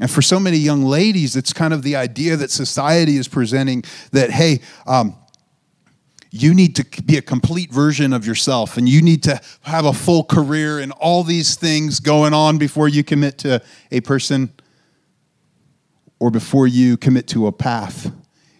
[0.00, 3.82] And for so many young ladies, it's kind of the idea that society is presenting
[4.12, 5.16] that, hey, um,
[6.30, 9.92] you need to be a complete version of yourself and you need to have a
[9.92, 14.52] full career and all these things going on before you commit to a person
[16.20, 18.12] or before you commit to a path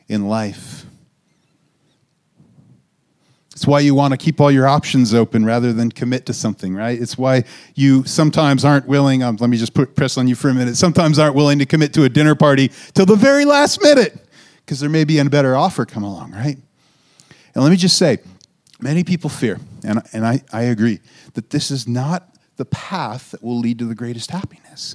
[0.08, 0.87] in life.
[3.58, 6.76] It's why you want to keep all your options open rather than commit to something,
[6.76, 6.96] right?
[6.96, 7.42] It's why
[7.74, 10.76] you sometimes aren't willing, um, let me just put, press on you for a minute,
[10.76, 14.16] sometimes aren't willing to commit to a dinner party till the very last minute
[14.58, 16.56] because there may be a better offer come along, right?
[17.52, 18.18] And let me just say,
[18.80, 21.00] many people fear, and, and I, I agree,
[21.34, 24.94] that this is not the path that will lead to the greatest happiness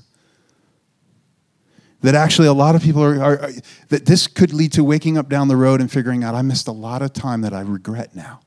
[1.99, 3.51] that actually a lot of people are, are, are,
[3.89, 6.67] that this could lead to waking up down the road and figuring out i missed
[6.67, 8.41] a lot of time that i regret now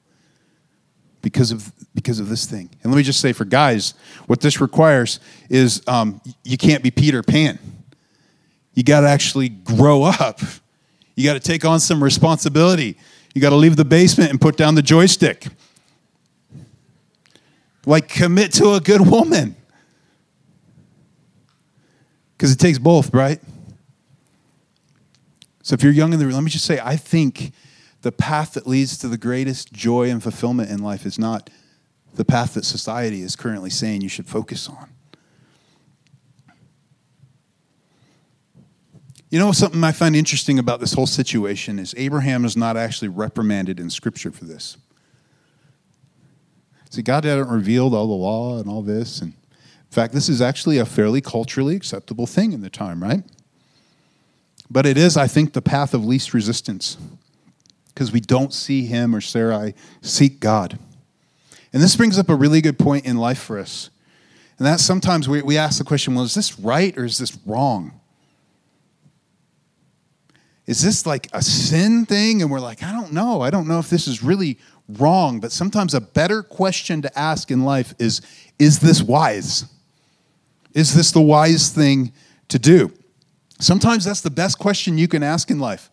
[1.27, 2.71] because of because of this thing.
[2.85, 3.95] And let me just say for guys
[4.29, 5.19] what this requires
[5.51, 7.59] is um, you can't be peter pan.
[8.75, 10.41] You got to actually grow up.
[11.17, 12.97] You got to take on some responsibility.
[13.35, 15.49] You got to leave the basement and put down the joystick.
[17.85, 19.57] Like commit to a good woman.
[22.37, 23.41] Because it takes both, right?
[25.63, 27.51] So if you're young in the room, let me just say, I think
[28.07, 31.51] the path that leads to the greatest joy and fulfillment in life is not
[32.15, 34.91] the path that society is currently saying you should focus on.
[39.29, 43.09] You know, something I find interesting about this whole situation is Abraham is not actually
[43.09, 44.77] reprimanded in Scripture for this.
[46.91, 50.41] See, God hadn't revealed all the law and all this, and in fact, this is
[50.41, 53.25] actually a fairly culturally acceptable thing in the time, right?
[54.71, 56.97] But it is, I think, the path of least resistance
[57.97, 60.79] because we don't see him or Sarai seek God.
[61.73, 63.89] And this brings up a really good point in life for us.
[64.59, 67.39] And that sometimes we, we ask the question well, is this right or is this
[67.47, 67.99] wrong?
[70.67, 72.43] Is this like a sin thing?
[72.43, 73.41] And we're like, I don't know.
[73.41, 74.59] I don't know if this is really
[74.91, 75.41] wrong.
[75.41, 78.21] But sometimes a better question to ask in life is
[78.59, 79.65] Is this wise?
[80.75, 82.13] Is this the wise thing
[82.49, 82.93] to do?
[83.59, 85.91] Sometimes that's the best question you can ask in life.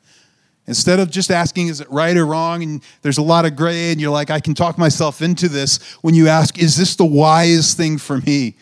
[0.66, 2.64] Instead of just asking, is it right or wrong?
[2.64, 5.82] And there's a lot of gray, and you're like, I can talk myself into this.
[6.02, 8.56] When you ask, is this the wise thing for me?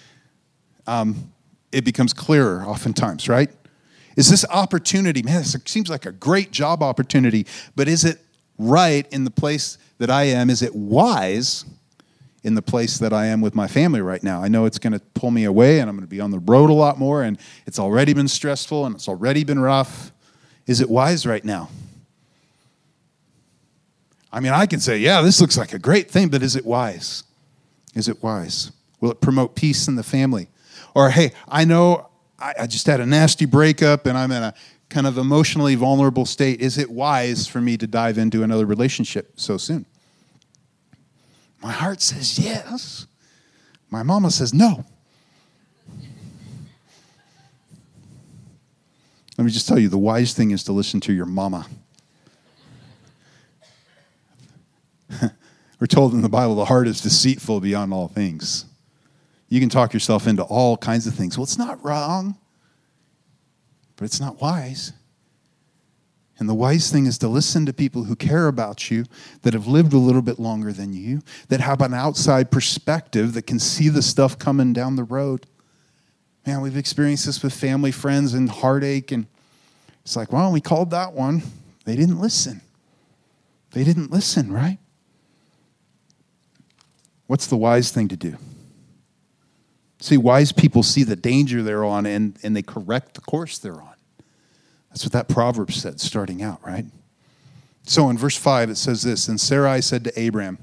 [0.87, 1.31] Um,
[1.71, 3.49] it becomes clearer oftentimes, right?
[4.17, 8.19] Is this opportunity, man, this seems like a great job opportunity, but is it
[8.57, 10.49] right in the place that I am?
[10.49, 11.65] Is it wise
[12.43, 14.41] in the place that I am with my family right now.
[14.41, 16.39] I know it's going to pull me away and I'm going to be on the
[16.39, 17.37] road a lot more and
[17.67, 20.11] it's already been stressful and it's already been rough.
[20.65, 21.69] Is it wise right now?
[24.33, 26.65] I mean, I can say, yeah, this looks like a great thing, but is it
[26.65, 27.23] wise?
[27.93, 28.71] Is it wise?
[29.01, 30.47] Will it promote peace in the family?
[30.95, 34.53] Or, hey, I know I, I just had a nasty breakup and I'm in a
[34.89, 36.61] kind of emotionally vulnerable state.
[36.61, 39.85] Is it wise for me to dive into another relationship so soon?
[41.61, 43.07] My heart says yes.
[43.89, 44.85] My mama says no.
[49.37, 51.67] Let me just tell you the wise thing is to listen to your mama.
[55.79, 58.65] We're told in the Bible the heart is deceitful beyond all things.
[59.49, 61.37] You can talk yourself into all kinds of things.
[61.37, 62.37] Well, it's not wrong,
[63.95, 64.93] but it's not wise.
[66.39, 69.05] And the wise thing is to listen to people who care about you,
[69.43, 73.43] that have lived a little bit longer than you, that have an outside perspective, that
[73.43, 75.45] can see the stuff coming down the road.
[76.47, 79.11] Man, we've experienced this with family, friends, and heartache.
[79.11, 79.27] And
[80.03, 81.43] it's like, well, we called that one.
[81.85, 82.61] They didn't listen.
[83.71, 84.79] They didn't listen, right?
[87.31, 88.35] What's the wise thing to do?
[90.01, 93.81] See, wise people see the danger they're on and, and they correct the course they're
[93.81, 93.93] on.
[94.89, 96.83] That's what that proverb said starting out, right?
[97.83, 100.57] So in verse 5, it says this And Sarai said to Abram,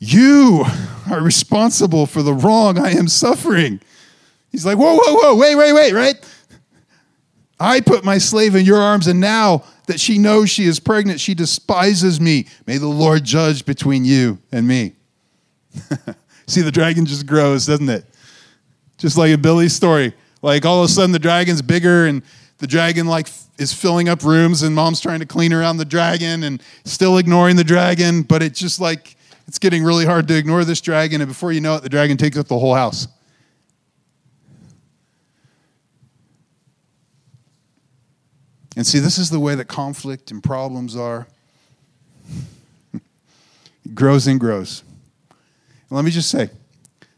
[0.00, 0.64] You
[1.08, 3.80] are responsible for the wrong I am suffering.
[4.50, 6.16] He's like, Whoa, whoa, whoa, wait, wait, wait, right?
[7.60, 11.20] I put my slave in your arms, and now that she knows she is pregnant,
[11.20, 12.48] she despises me.
[12.66, 14.96] May the Lord judge between you and me.
[16.46, 18.04] See, the dragon just grows, doesn't it?
[18.98, 20.14] Just like in Billy's story.
[20.42, 22.22] Like all of a sudden, the dragon's bigger and
[22.58, 26.42] the dragon like is filling up rooms and mom's trying to clean around the dragon
[26.42, 29.16] and still ignoring the dragon but it's just like
[29.46, 32.16] it's getting really hard to ignore this dragon and before you know it the dragon
[32.16, 33.08] takes up the whole house
[38.76, 41.26] and see this is the way that conflict and problems are
[42.94, 44.82] it grows and grows
[45.88, 46.50] and let me just say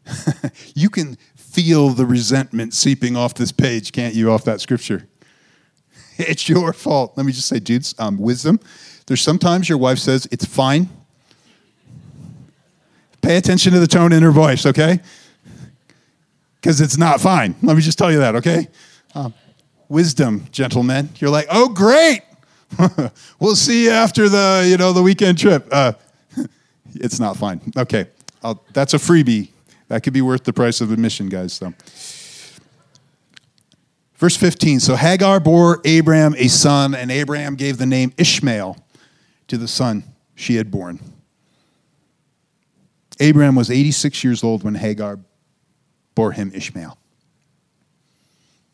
[0.75, 5.09] you can feel the resentment seeping off this page can't you off that scripture
[6.19, 7.13] it's your fault.
[7.17, 8.61] Let me just say, dudes, um, wisdom.
[9.07, 10.89] There's sometimes your wife says, it's fine.
[13.23, 15.01] Pay attention to the tone in her voice, okay?
[16.61, 17.55] Because it's not fine.
[17.63, 18.69] Let me just tell you that, okay?
[19.15, 19.33] Um,
[19.89, 21.09] wisdom, gentlemen.
[21.19, 22.23] You're like, oh, great.
[23.41, 25.69] we'll see you after the, you know, the weekend trip.
[25.71, 25.93] Uh,
[26.95, 27.61] it's not fine.
[27.77, 28.07] Okay.
[28.43, 29.51] I'll, that's a freebie.
[29.89, 31.53] That could be worth the price of admission, guys.
[31.53, 31.73] So.
[34.19, 38.77] Verse 15 So Hagar bore Abram a son, and Abraham gave the name Ishmael
[39.47, 41.01] to the son she had born.
[43.21, 45.19] Abraham was 86 years old when Hagar
[46.15, 46.99] bore him Ishmael.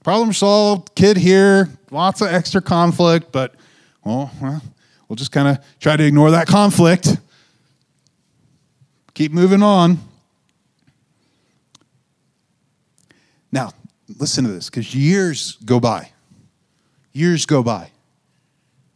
[0.03, 3.55] Problem solved, kid here, lots of extra conflict, but
[4.05, 4.63] well, well
[5.09, 7.17] we'll just kind of try to ignore that conflict.
[9.15, 9.99] Keep moving on.
[13.53, 13.71] Now,
[14.19, 16.11] listen to this, because years go by.
[17.13, 17.91] Years go by.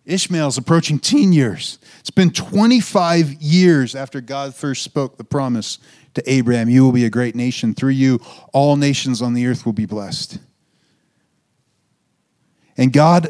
[0.05, 1.79] Ishmael's approaching teen years.
[2.01, 5.79] It's been 25 years after God first spoke the promise
[6.15, 7.75] to Abraham You will be a great nation.
[7.75, 8.21] Through you,
[8.53, 10.39] all nations on the earth will be blessed.
[12.77, 13.29] And God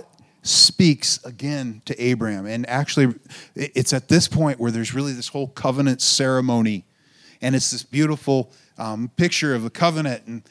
[0.48, 2.46] speaks again to Abraham.
[2.46, 3.14] And actually,
[3.54, 6.84] it's at this point where there's really this whole covenant ceremony.
[7.40, 10.26] And it's this beautiful um, picture of the covenant.
[10.26, 10.42] And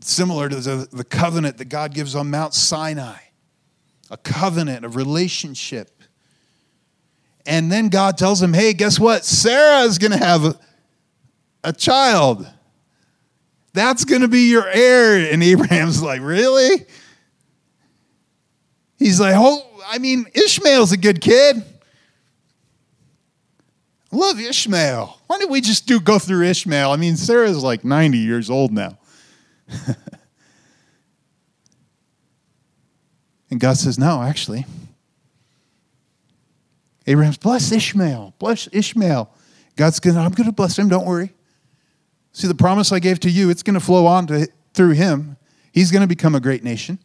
[0.00, 3.16] similar to the, the covenant that God gives on Mount Sinai
[4.10, 6.02] a covenant, a relationship.
[7.46, 9.24] And then God tells him, hey, guess what?
[9.24, 10.58] Sarah is going to have a,
[11.64, 12.46] a child.
[13.72, 15.32] That's going to be your heir.
[15.32, 16.86] And Abraham's like, really?
[19.00, 21.56] He's like, oh, I mean, Ishmael's a good kid.
[24.12, 25.18] I love Ishmael.
[25.26, 26.92] Why don't we just do go through Ishmael?
[26.92, 28.98] I mean, Sarah's like 90 years old now.
[33.50, 34.66] and God says, No, actually.
[37.06, 39.32] Abraham's bless Ishmael, bless Ishmael.
[39.76, 41.32] God's gonna, I'm gonna bless him, don't worry.
[42.32, 45.38] See, the promise I gave to you, it's gonna flow on to, through him.
[45.72, 46.98] He's gonna become a great nation.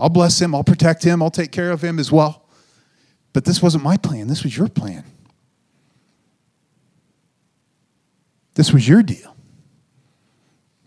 [0.00, 2.46] I'll bless him, I'll protect him, I'll take care of him as well.
[3.32, 5.04] But this wasn't my plan, this was your plan.
[8.54, 9.36] This was your deal.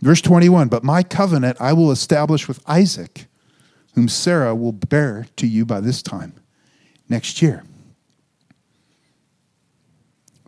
[0.01, 3.28] Verse 21 But my covenant I will establish with Isaac,
[3.95, 6.34] whom Sarah will bear to you by this time
[7.07, 7.64] next year.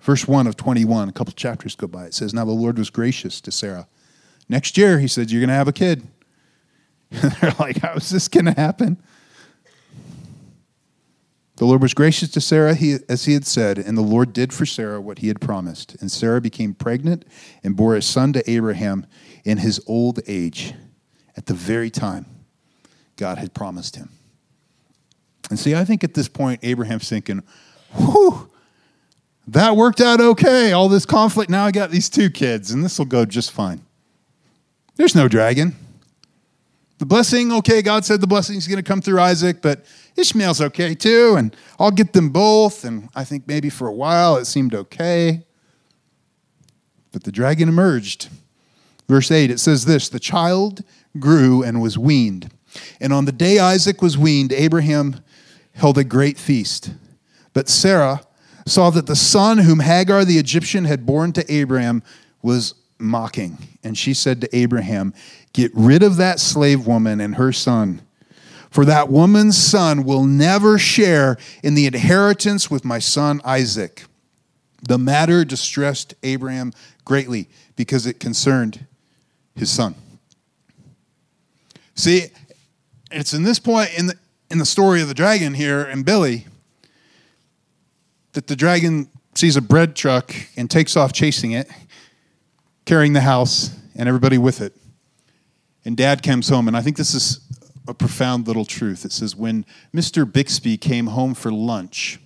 [0.01, 2.91] Verse 1 of 21, a couple chapters go by, it says, Now the Lord was
[2.91, 3.87] gracious to Sarah.
[4.47, 6.07] Next year, he said, You're going to have a kid.
[7.11, 9.01] they're like, How is this going to happen?
[11.57, 12.75] The Lord was gracious to Sarah
[13.07, 15.95] as he had said, and the Lord did for Sarah what he had promised.
[16.01, 17.23] And Sarah became pregnant
[17.63, 19.05] and bore a son to Abraham
[19.45, 20.73] in his old age
[21.37, 22.25] at the very time
[23.15, 24.09] God had promised him.
[25.49, 27.41] And see, I think at this point, Abraham's thinking,
[27.95, 28.49] whew,
[29.47, 30.73] that worked out okay.
[30.73, 33.81] All this conflict, now I got these two kids, and this will go just fine.
[34.95, 35.75] There's no dragon.
[36.97, 39.85] The blessing, okay, God said the blessing is going to come through Isaac, but
[40.15, 42.85] Ishmael's okay too, and I'll get them both.
[42.85, 45.43] And I think maybe for a while it seemed okay.
[47.11, 48.29] But the dragon emerged
[49.07, 50.83] Verse 8, it says this The child
[51.19, 52.51] grew and was weaned.
[52.99, 55.21] And on the day Isaac was weaned, Abraham
[55.73, 56.93] held a great feast.
[57.53, 58.21] But Sarah
[58.65, 62.03] saw that the son whom Hagar the Egyptian had borne to Abraham
[62.41, 63.57] was mocking.
[63.83, 65.13] And she said to Abraham,
[65.55, 68.01] Get rid of that slave woman and her son,
[68.69, 74.03] for that woman's son will never share in the inheritance with my son Isaac.
[74.85, 76.73] The matter distressed Abraham
[77.05, 77.47] greatly
[77.77, 78.85] because it concerned
[79.55, 79.95] his son.
[81.95, 82.25] See,
[83.09, 84.15] it's in this point in the,
[84.51, 86.47] in the story of the dragon here and Billy
[88.33, 91.71] that the dragon sees a bread truck and takes off chasing it,
[92.83, 94.73] carrying the house and everybody with it.
[95.85, 97.39] And dad comes home, and I think this is
[97.87, 99.05] a profound little truth.
[99.05, 100.25] It says, When Mr.
[100.25, 102.19] Bixbee came home for lunch,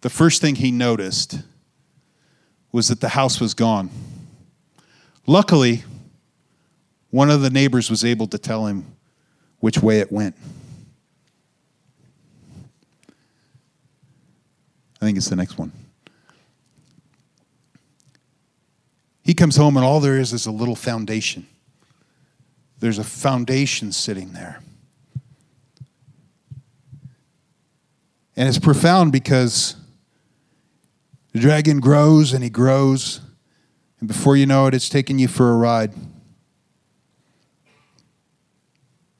[0.00, 1.42] the first thing he noticed
[2.72, 3.90] was that the house was gone.
[5.26, 5.84] Luckily,
[7.10, 8.86] one of the neighbors was able to tell him
[9.58, 10.34] which way it went.
[15.02, 15.72] I think it's the next one.
[19.22, 21.46] He comes home, and all there is is a little foundation.
[22.80, 24.60] There's a foundation sitting there.
[28.36, 29.76] And it's profound because
[31.32, 33.20] the dragon grows and he grows,
[34.00, 35.92] and before you know it, it's taking you for a ride.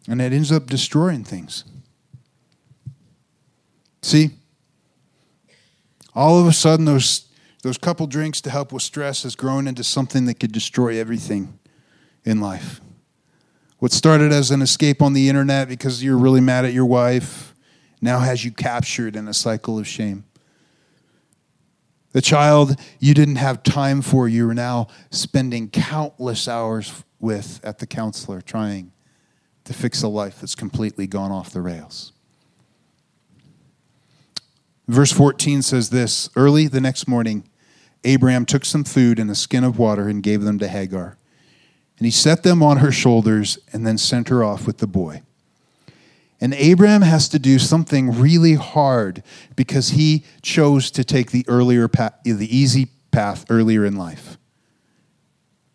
[0.08, 1.64] And it ends up destroying things.
[4.02, 4.30] See?
[6.14, 7.28] All of a sudden, those,
[7.62, 11.58] those couple drinks to help with stress has grown into something that could destroy everything
[12.24, 12.80] in life.
[13.80, 17.54] What started as an escape on the internet because you're really mad at your wife
[18.02, 20.24] now has you captured in a cycle of shame.
[22.12, 27.78] The child you didn't have time for, you are now spending countless hours with at
[27.78, 28.92] the counselor trying
[29.64, 32.12] to fix a life that's completely gone off the rails.
[34.88, 37.48] Verse 14 says this Early the next morning,
[38.04, 41.16] Abraham took some food and a skin of water and gave them to Hagar.
[42.00, 45.20] And he set them on her shoulders and then sent her off with the boy.
[46.40, 49.22] And Abraham has to do something really hard
[49.54, 54.38] because he chose to take the earlier path, the easy path earlier in life.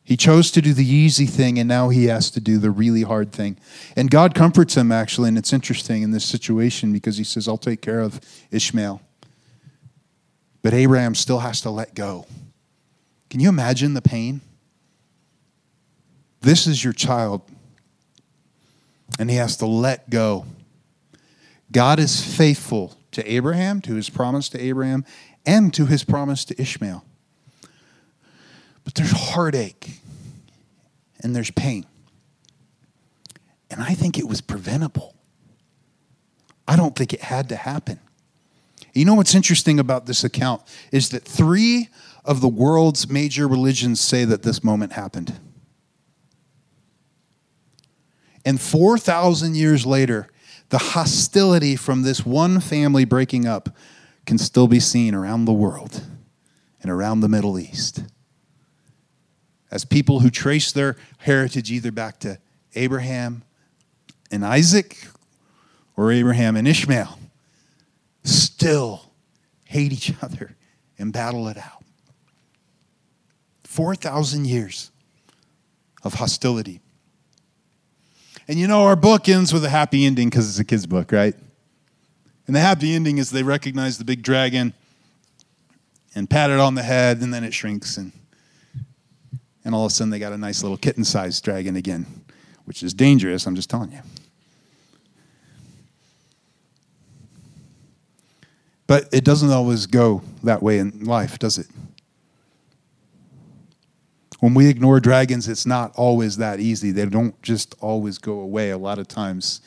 [0.04, 3.04] He chose to do the easy thing, and now he has to do the really
[3.04, 3.58] hard thing.
[3.96, 7.58] And God comforts him, actually, and it's interesting in this situation because he says, I'll
[7.58, 8.20] take care of
[8.50, 9.02] Ishmael.
[10.64, 12.26] But Abraham still has to let go.
[13.30, 14.42] Can you imagine the pain?
[16.46, 17.42] This is your child,
[19.18, 20.46] and he has to let go.
[21.72, 25.06] God is faithful to Abraham, to his promise to Abraham,
[25.44, 27.04] and to his promise to Ishmael.
[28.84, 30.00] But there's heartache
[31.20, 31.88] and there's pain.
[33.72, 35.16] And I think it was preventable.
[36.68, 38.00] I don't think it had to happen.
[38.94, 41.90] You know what's interesting about this account is that three
[42.24, 45.40] of the world's major religions say that this moment happened.
[48.46, 50.30] And 4,000 years later,
[50.70, 53.76] the hostility from this one family breaking up
[54.26, 56.04] can still be seen around the world
[56.82, 58.04] and around the Middle East
[59.72, 62.40] as people who trace their heritage either back to
[62.76, 63.44] Abraham
[64.32, 65.08] and Isaac
[65.98, 67.20] or Abraham and Ishmael
[68.24, 69.12] still
[69.66, 70.56] hate each other
[70.98, 71.84] and battle it out.
[73.64, 74.92] 4,000 years
[76.04, 76.80] of hostility.
[78.48, 81.12] And you know, our book ends with a happy ending because it's a kid's book,
[81.12, 81.36] right?
[82.48, 84.74] And the happy ending is they recognize the big dragon
[86.14, 88.12] and pat it on the head, and then it shrinks and
[89.66, 92.06] and all of a sudden they got a nice little kitten sized dragon again,
[92.66, 94.02] which is dangerous, I'm just telling you.
[98.88, 101.66] But it doesn't always go that way in life, does it?
[104.46, 106.92] When we ignore dragons, it's not always that easy.
[106.92, 108.70] They don't just always go away.
[108.70, 109.60] A lot of times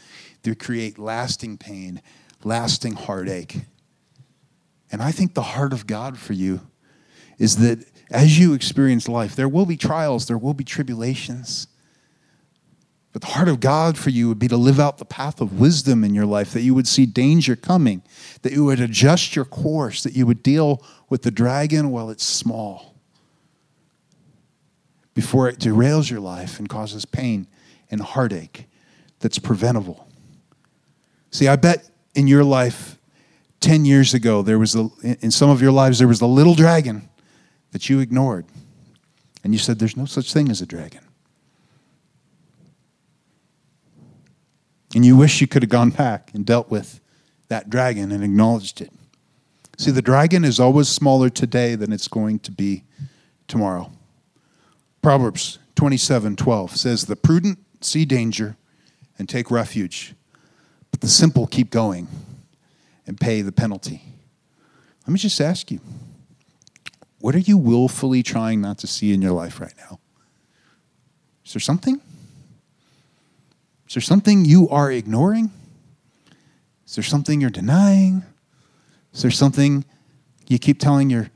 [0.45, 2.01] they create lasting pain,
[2.45, 3.63] lasting heartache.
[4.93, 6.61] And I think the heart of God for you
[7.39, 11.67] is that as you experience life, there will be trials, there will be tribulations.
[13.13, 15.59] But the heart of God for you would be to live out the path of
[15.59, 18.03] wisdom in your life, that you would see danger coming,
[18.43, 22.23] that you would adjust your course, that you would deal with the dragon while it's
[22.23, 22.88] small
[25.19, 27.45] before it derails your life and causes pain
[27.91, 28.69] and heartache
[29.19, 30.09] that's preventable.
[31.33, 33.01] See, I bet in your life
[33.59, 36.55] 10 years ago, there was a, in some of your lives, there was a little
[36.55, 37.09] dragon
[37.73, 38.47] that you ignored.
[39.43, 41.03] And you said, There's no such thing as a dragon.
[44.95, 47.01] And you wish you could have gone back and dealt with
[47.49, 48.93] that dragon and acknowledged it.
[49.79, 52.85] See, the dragon is always smaller today than it's going to be
[53.49, 53.91] tomorrow.
[55.03, 58.57] Proverbs 27 12 says, The prudent see danger
[59.19, 60.15] and take refuge,
[60.91, 62.09] but the simple keep going
[63.07, 64.03] and pay the penalty.
[65.07, 65.81] Let me just ask you
[67.21, 69.99] what are you willfully trying not to see in your life right now?
[71.45, 72.01] Is there something?
[73.89, 75.51] Is there something you are ignoring?
[76.87, 78.23] Is there something you're denying?
[79.15, 79.85] Is there something
[80.47, 81.31] you keep telling your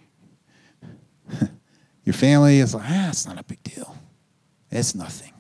[2.05, 3.96] your family is like, ah, it's not a big deal.
[4.70, 5.32] It's nothing.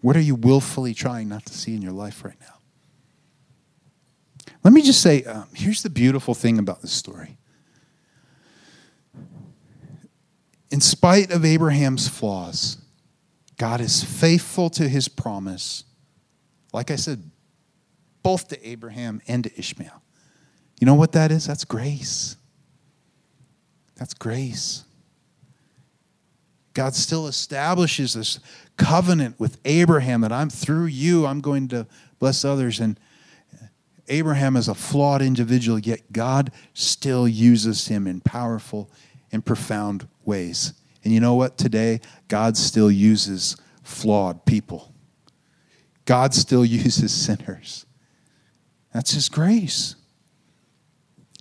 [0.00, 2.46] What are you willfully trying not to see in your life right now?
[4.62, 7.38] Let me just say um, here's the beautiful thing about this story.
[10.70, 12.78] In spite of Abraham's flaws,
[13.56, 15.84] God is faithful to his promise.
[16.72, 17.30] Like I said,
[18.22, 20.02] both to Abraham and to Ishmael.
[20.78, 21.46] You know what that is?
[21.46, 22.36] That's grace.
[24.00, 24.82] That's grace.
[26.74, 28.40] God still establishes this
[28.76, 31.86] covenant with Abraham that I'm through you, I'm going to
[32.18, 32.80] bless others.
[32.80, 32.98] And
[34.08, 38.90] Abraham is a flawed individual, yet God still uses him in powerful
[39.30, 40.72] and profound ways.
[41.04, 41.58] And you know what?
[41.58, 44.94] Today, God still uses flawed people.
[46.06, 47.84] God still uses sinners.
[48.92, 49.94] That's His grace.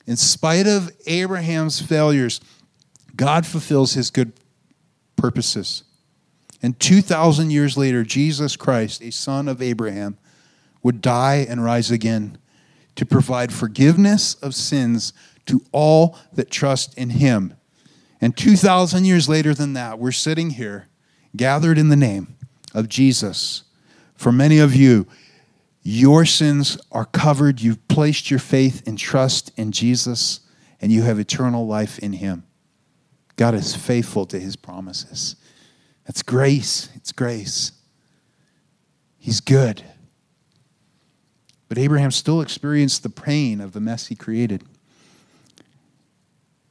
[0.09, 2.41] In spite of Abraham's failures,
[3.15, 4.33] God fulfills His good
[5.15, 5.83] purposes.
[6.63, 10.17] And 2,000 years later, Jesus Christ, a son of Abraham,
[10.81, 12.39] would die and rise again
[12.95, 15.13] to provide forgiveness of sins
[15.45, 17.53] to all that trust in him.
[18.19, 20.87] And 2,000 years later than that, we're sitting here
[21.35, 22.35] gathered in the name
[22.73, 23.61] of Jesus.
[24.15, 25.05] For many of you,
[25.89, 27.61] your sins are covered.
[27.61, 30.41] You've placed your faith and trust in Jesus,
[30.79, 32.43] and you have eternal life in him.
[33.37, 35.35] God is faithful to his promises.
[36.05, 36.89] That's grace.
[36.93, 37.71] It's grace.
[39.17, 39.83] He's good.
[41.69, 44.63] But Abraham still experienced the pain of the mess he created.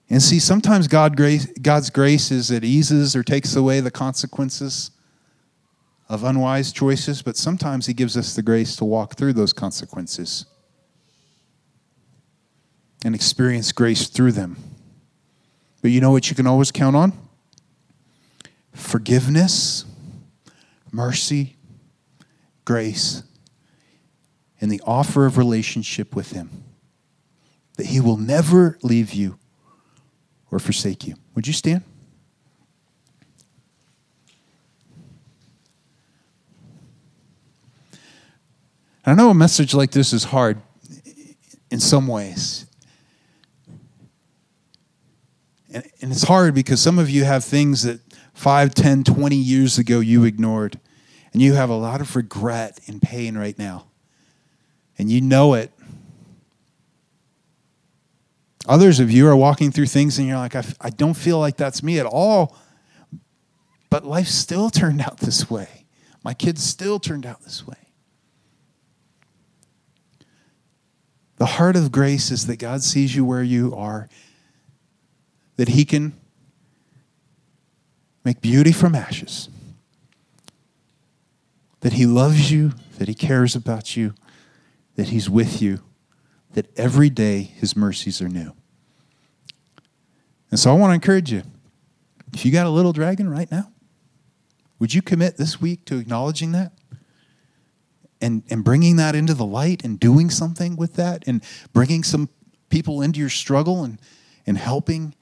[0.09, 4.93] And see, sometimes God grace, God's grace is it eases or takes away the consequences
[6.09, 10.47] of unwise choices, but sometimes He gives us the grace to walk through those consequences
[13.05, 14.57] and experience grace through them.
[15.83, 17.13] But you know what you can always count on?
[18.73, 19.85] Forgiveness,
[20.91, 21.57] mercy,
[22.65, 23.23] grace,
[24.61, 26.65] and the offer of relationship with Him.
[27.77, 29.39] That He will never leave you
[30.51, 31.15] or forsake you.
[31.35, 31.85] Would you stand?
[39.09, 40.61] I know a message like this is hard
[41.71, 42.67] in some ways.
[45.73, 48.01] And, and it's hard because some of you have things that
[48.35, 50.79] 5, 10, 20 years ago you ignored.
[51.33, 53.87] And you have a lot of regret and pain right now.
[54.99, 55.73] And you know it.
[58.67, 61.57] Others of you are walking through things and you're like, I, I don't feel like
[61.57, 62.57] that's me at all.
[63.91, 65.87] But life still turned out this way.
[66.23, 67.88] My kids still turned out this way.
[71.39, 74.09] The heart of grace is that God sees you where you are,
[75.57, 76.12] that He can
[78.24, 79.49] make beauty from ashes,
[81.80, 84.14] that He loves you, that He cares about you,
[84.97, 85.80] that He's with you,
[86.55, 88.53] that every day His mercies are new.
[90.51, 91.43] And so I want to encourage you
[92.32, 93.70] if you got a little dragon right now,
[94.78, 96.72] would you commit this week to acknowledging that?
[98.21, 101.43] And, and bringing that into the light and doing something with that and
[101.73, 102.29] bringing some
[102.69, 103.99] people into your struggle and,
[104.47, 105.14] and helping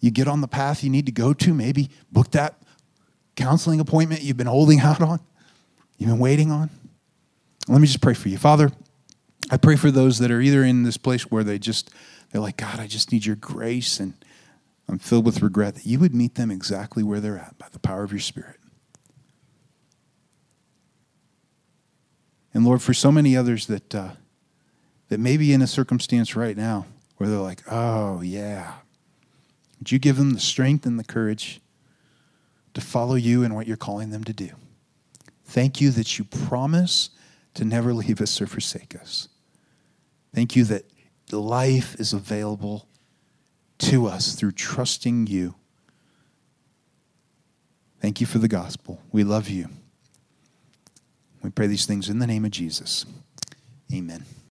[0.00, 1.54] you get on the path you need to go to.
[1.54, 2.60] Maybe book that
[3.36, 5.20] counseling appointment you've been holding out on,
[5.98, 6.70] you've been waiting on.
[7.68, 8.38] Let me just pray for you.
[8.38, 8.70] Father,
[9.50, 11.90] I pray for those that are either in this place where they just,
[12.30, 14.14] they're like, God, I just need your grace and
[14.88, 17.78] I'm filled with regret, that you would meet them exactly where they're at by the
[17.78, 18.56] power of your Spirit.
[22.52, 24.10] And Lord, for so many others that, uh,
[25.08, 26.86] that may be in a circumstance right now
[27.16, 28.74] where they're like, oh, yeah,
[29.78, 31.60] would you give them the strength and the courage
[32.74, 34.50] to follow you and what you're calling them to do?
[35.44, 37.10] Thank you that you promise
[37.54, 39.28] to never leave us or forsake us.
[40.34, 40.84] Thank you that
[41.32, 42.86] life is available
[43.78, 45.54] to us through trusting you.
[48.00, 49.00] Thank you for the gospel.
[49.12, 49.68] We love you.
[51.42, 53.06] We pray these things in the name of Jesus.
[53.92, 54.24] Amen.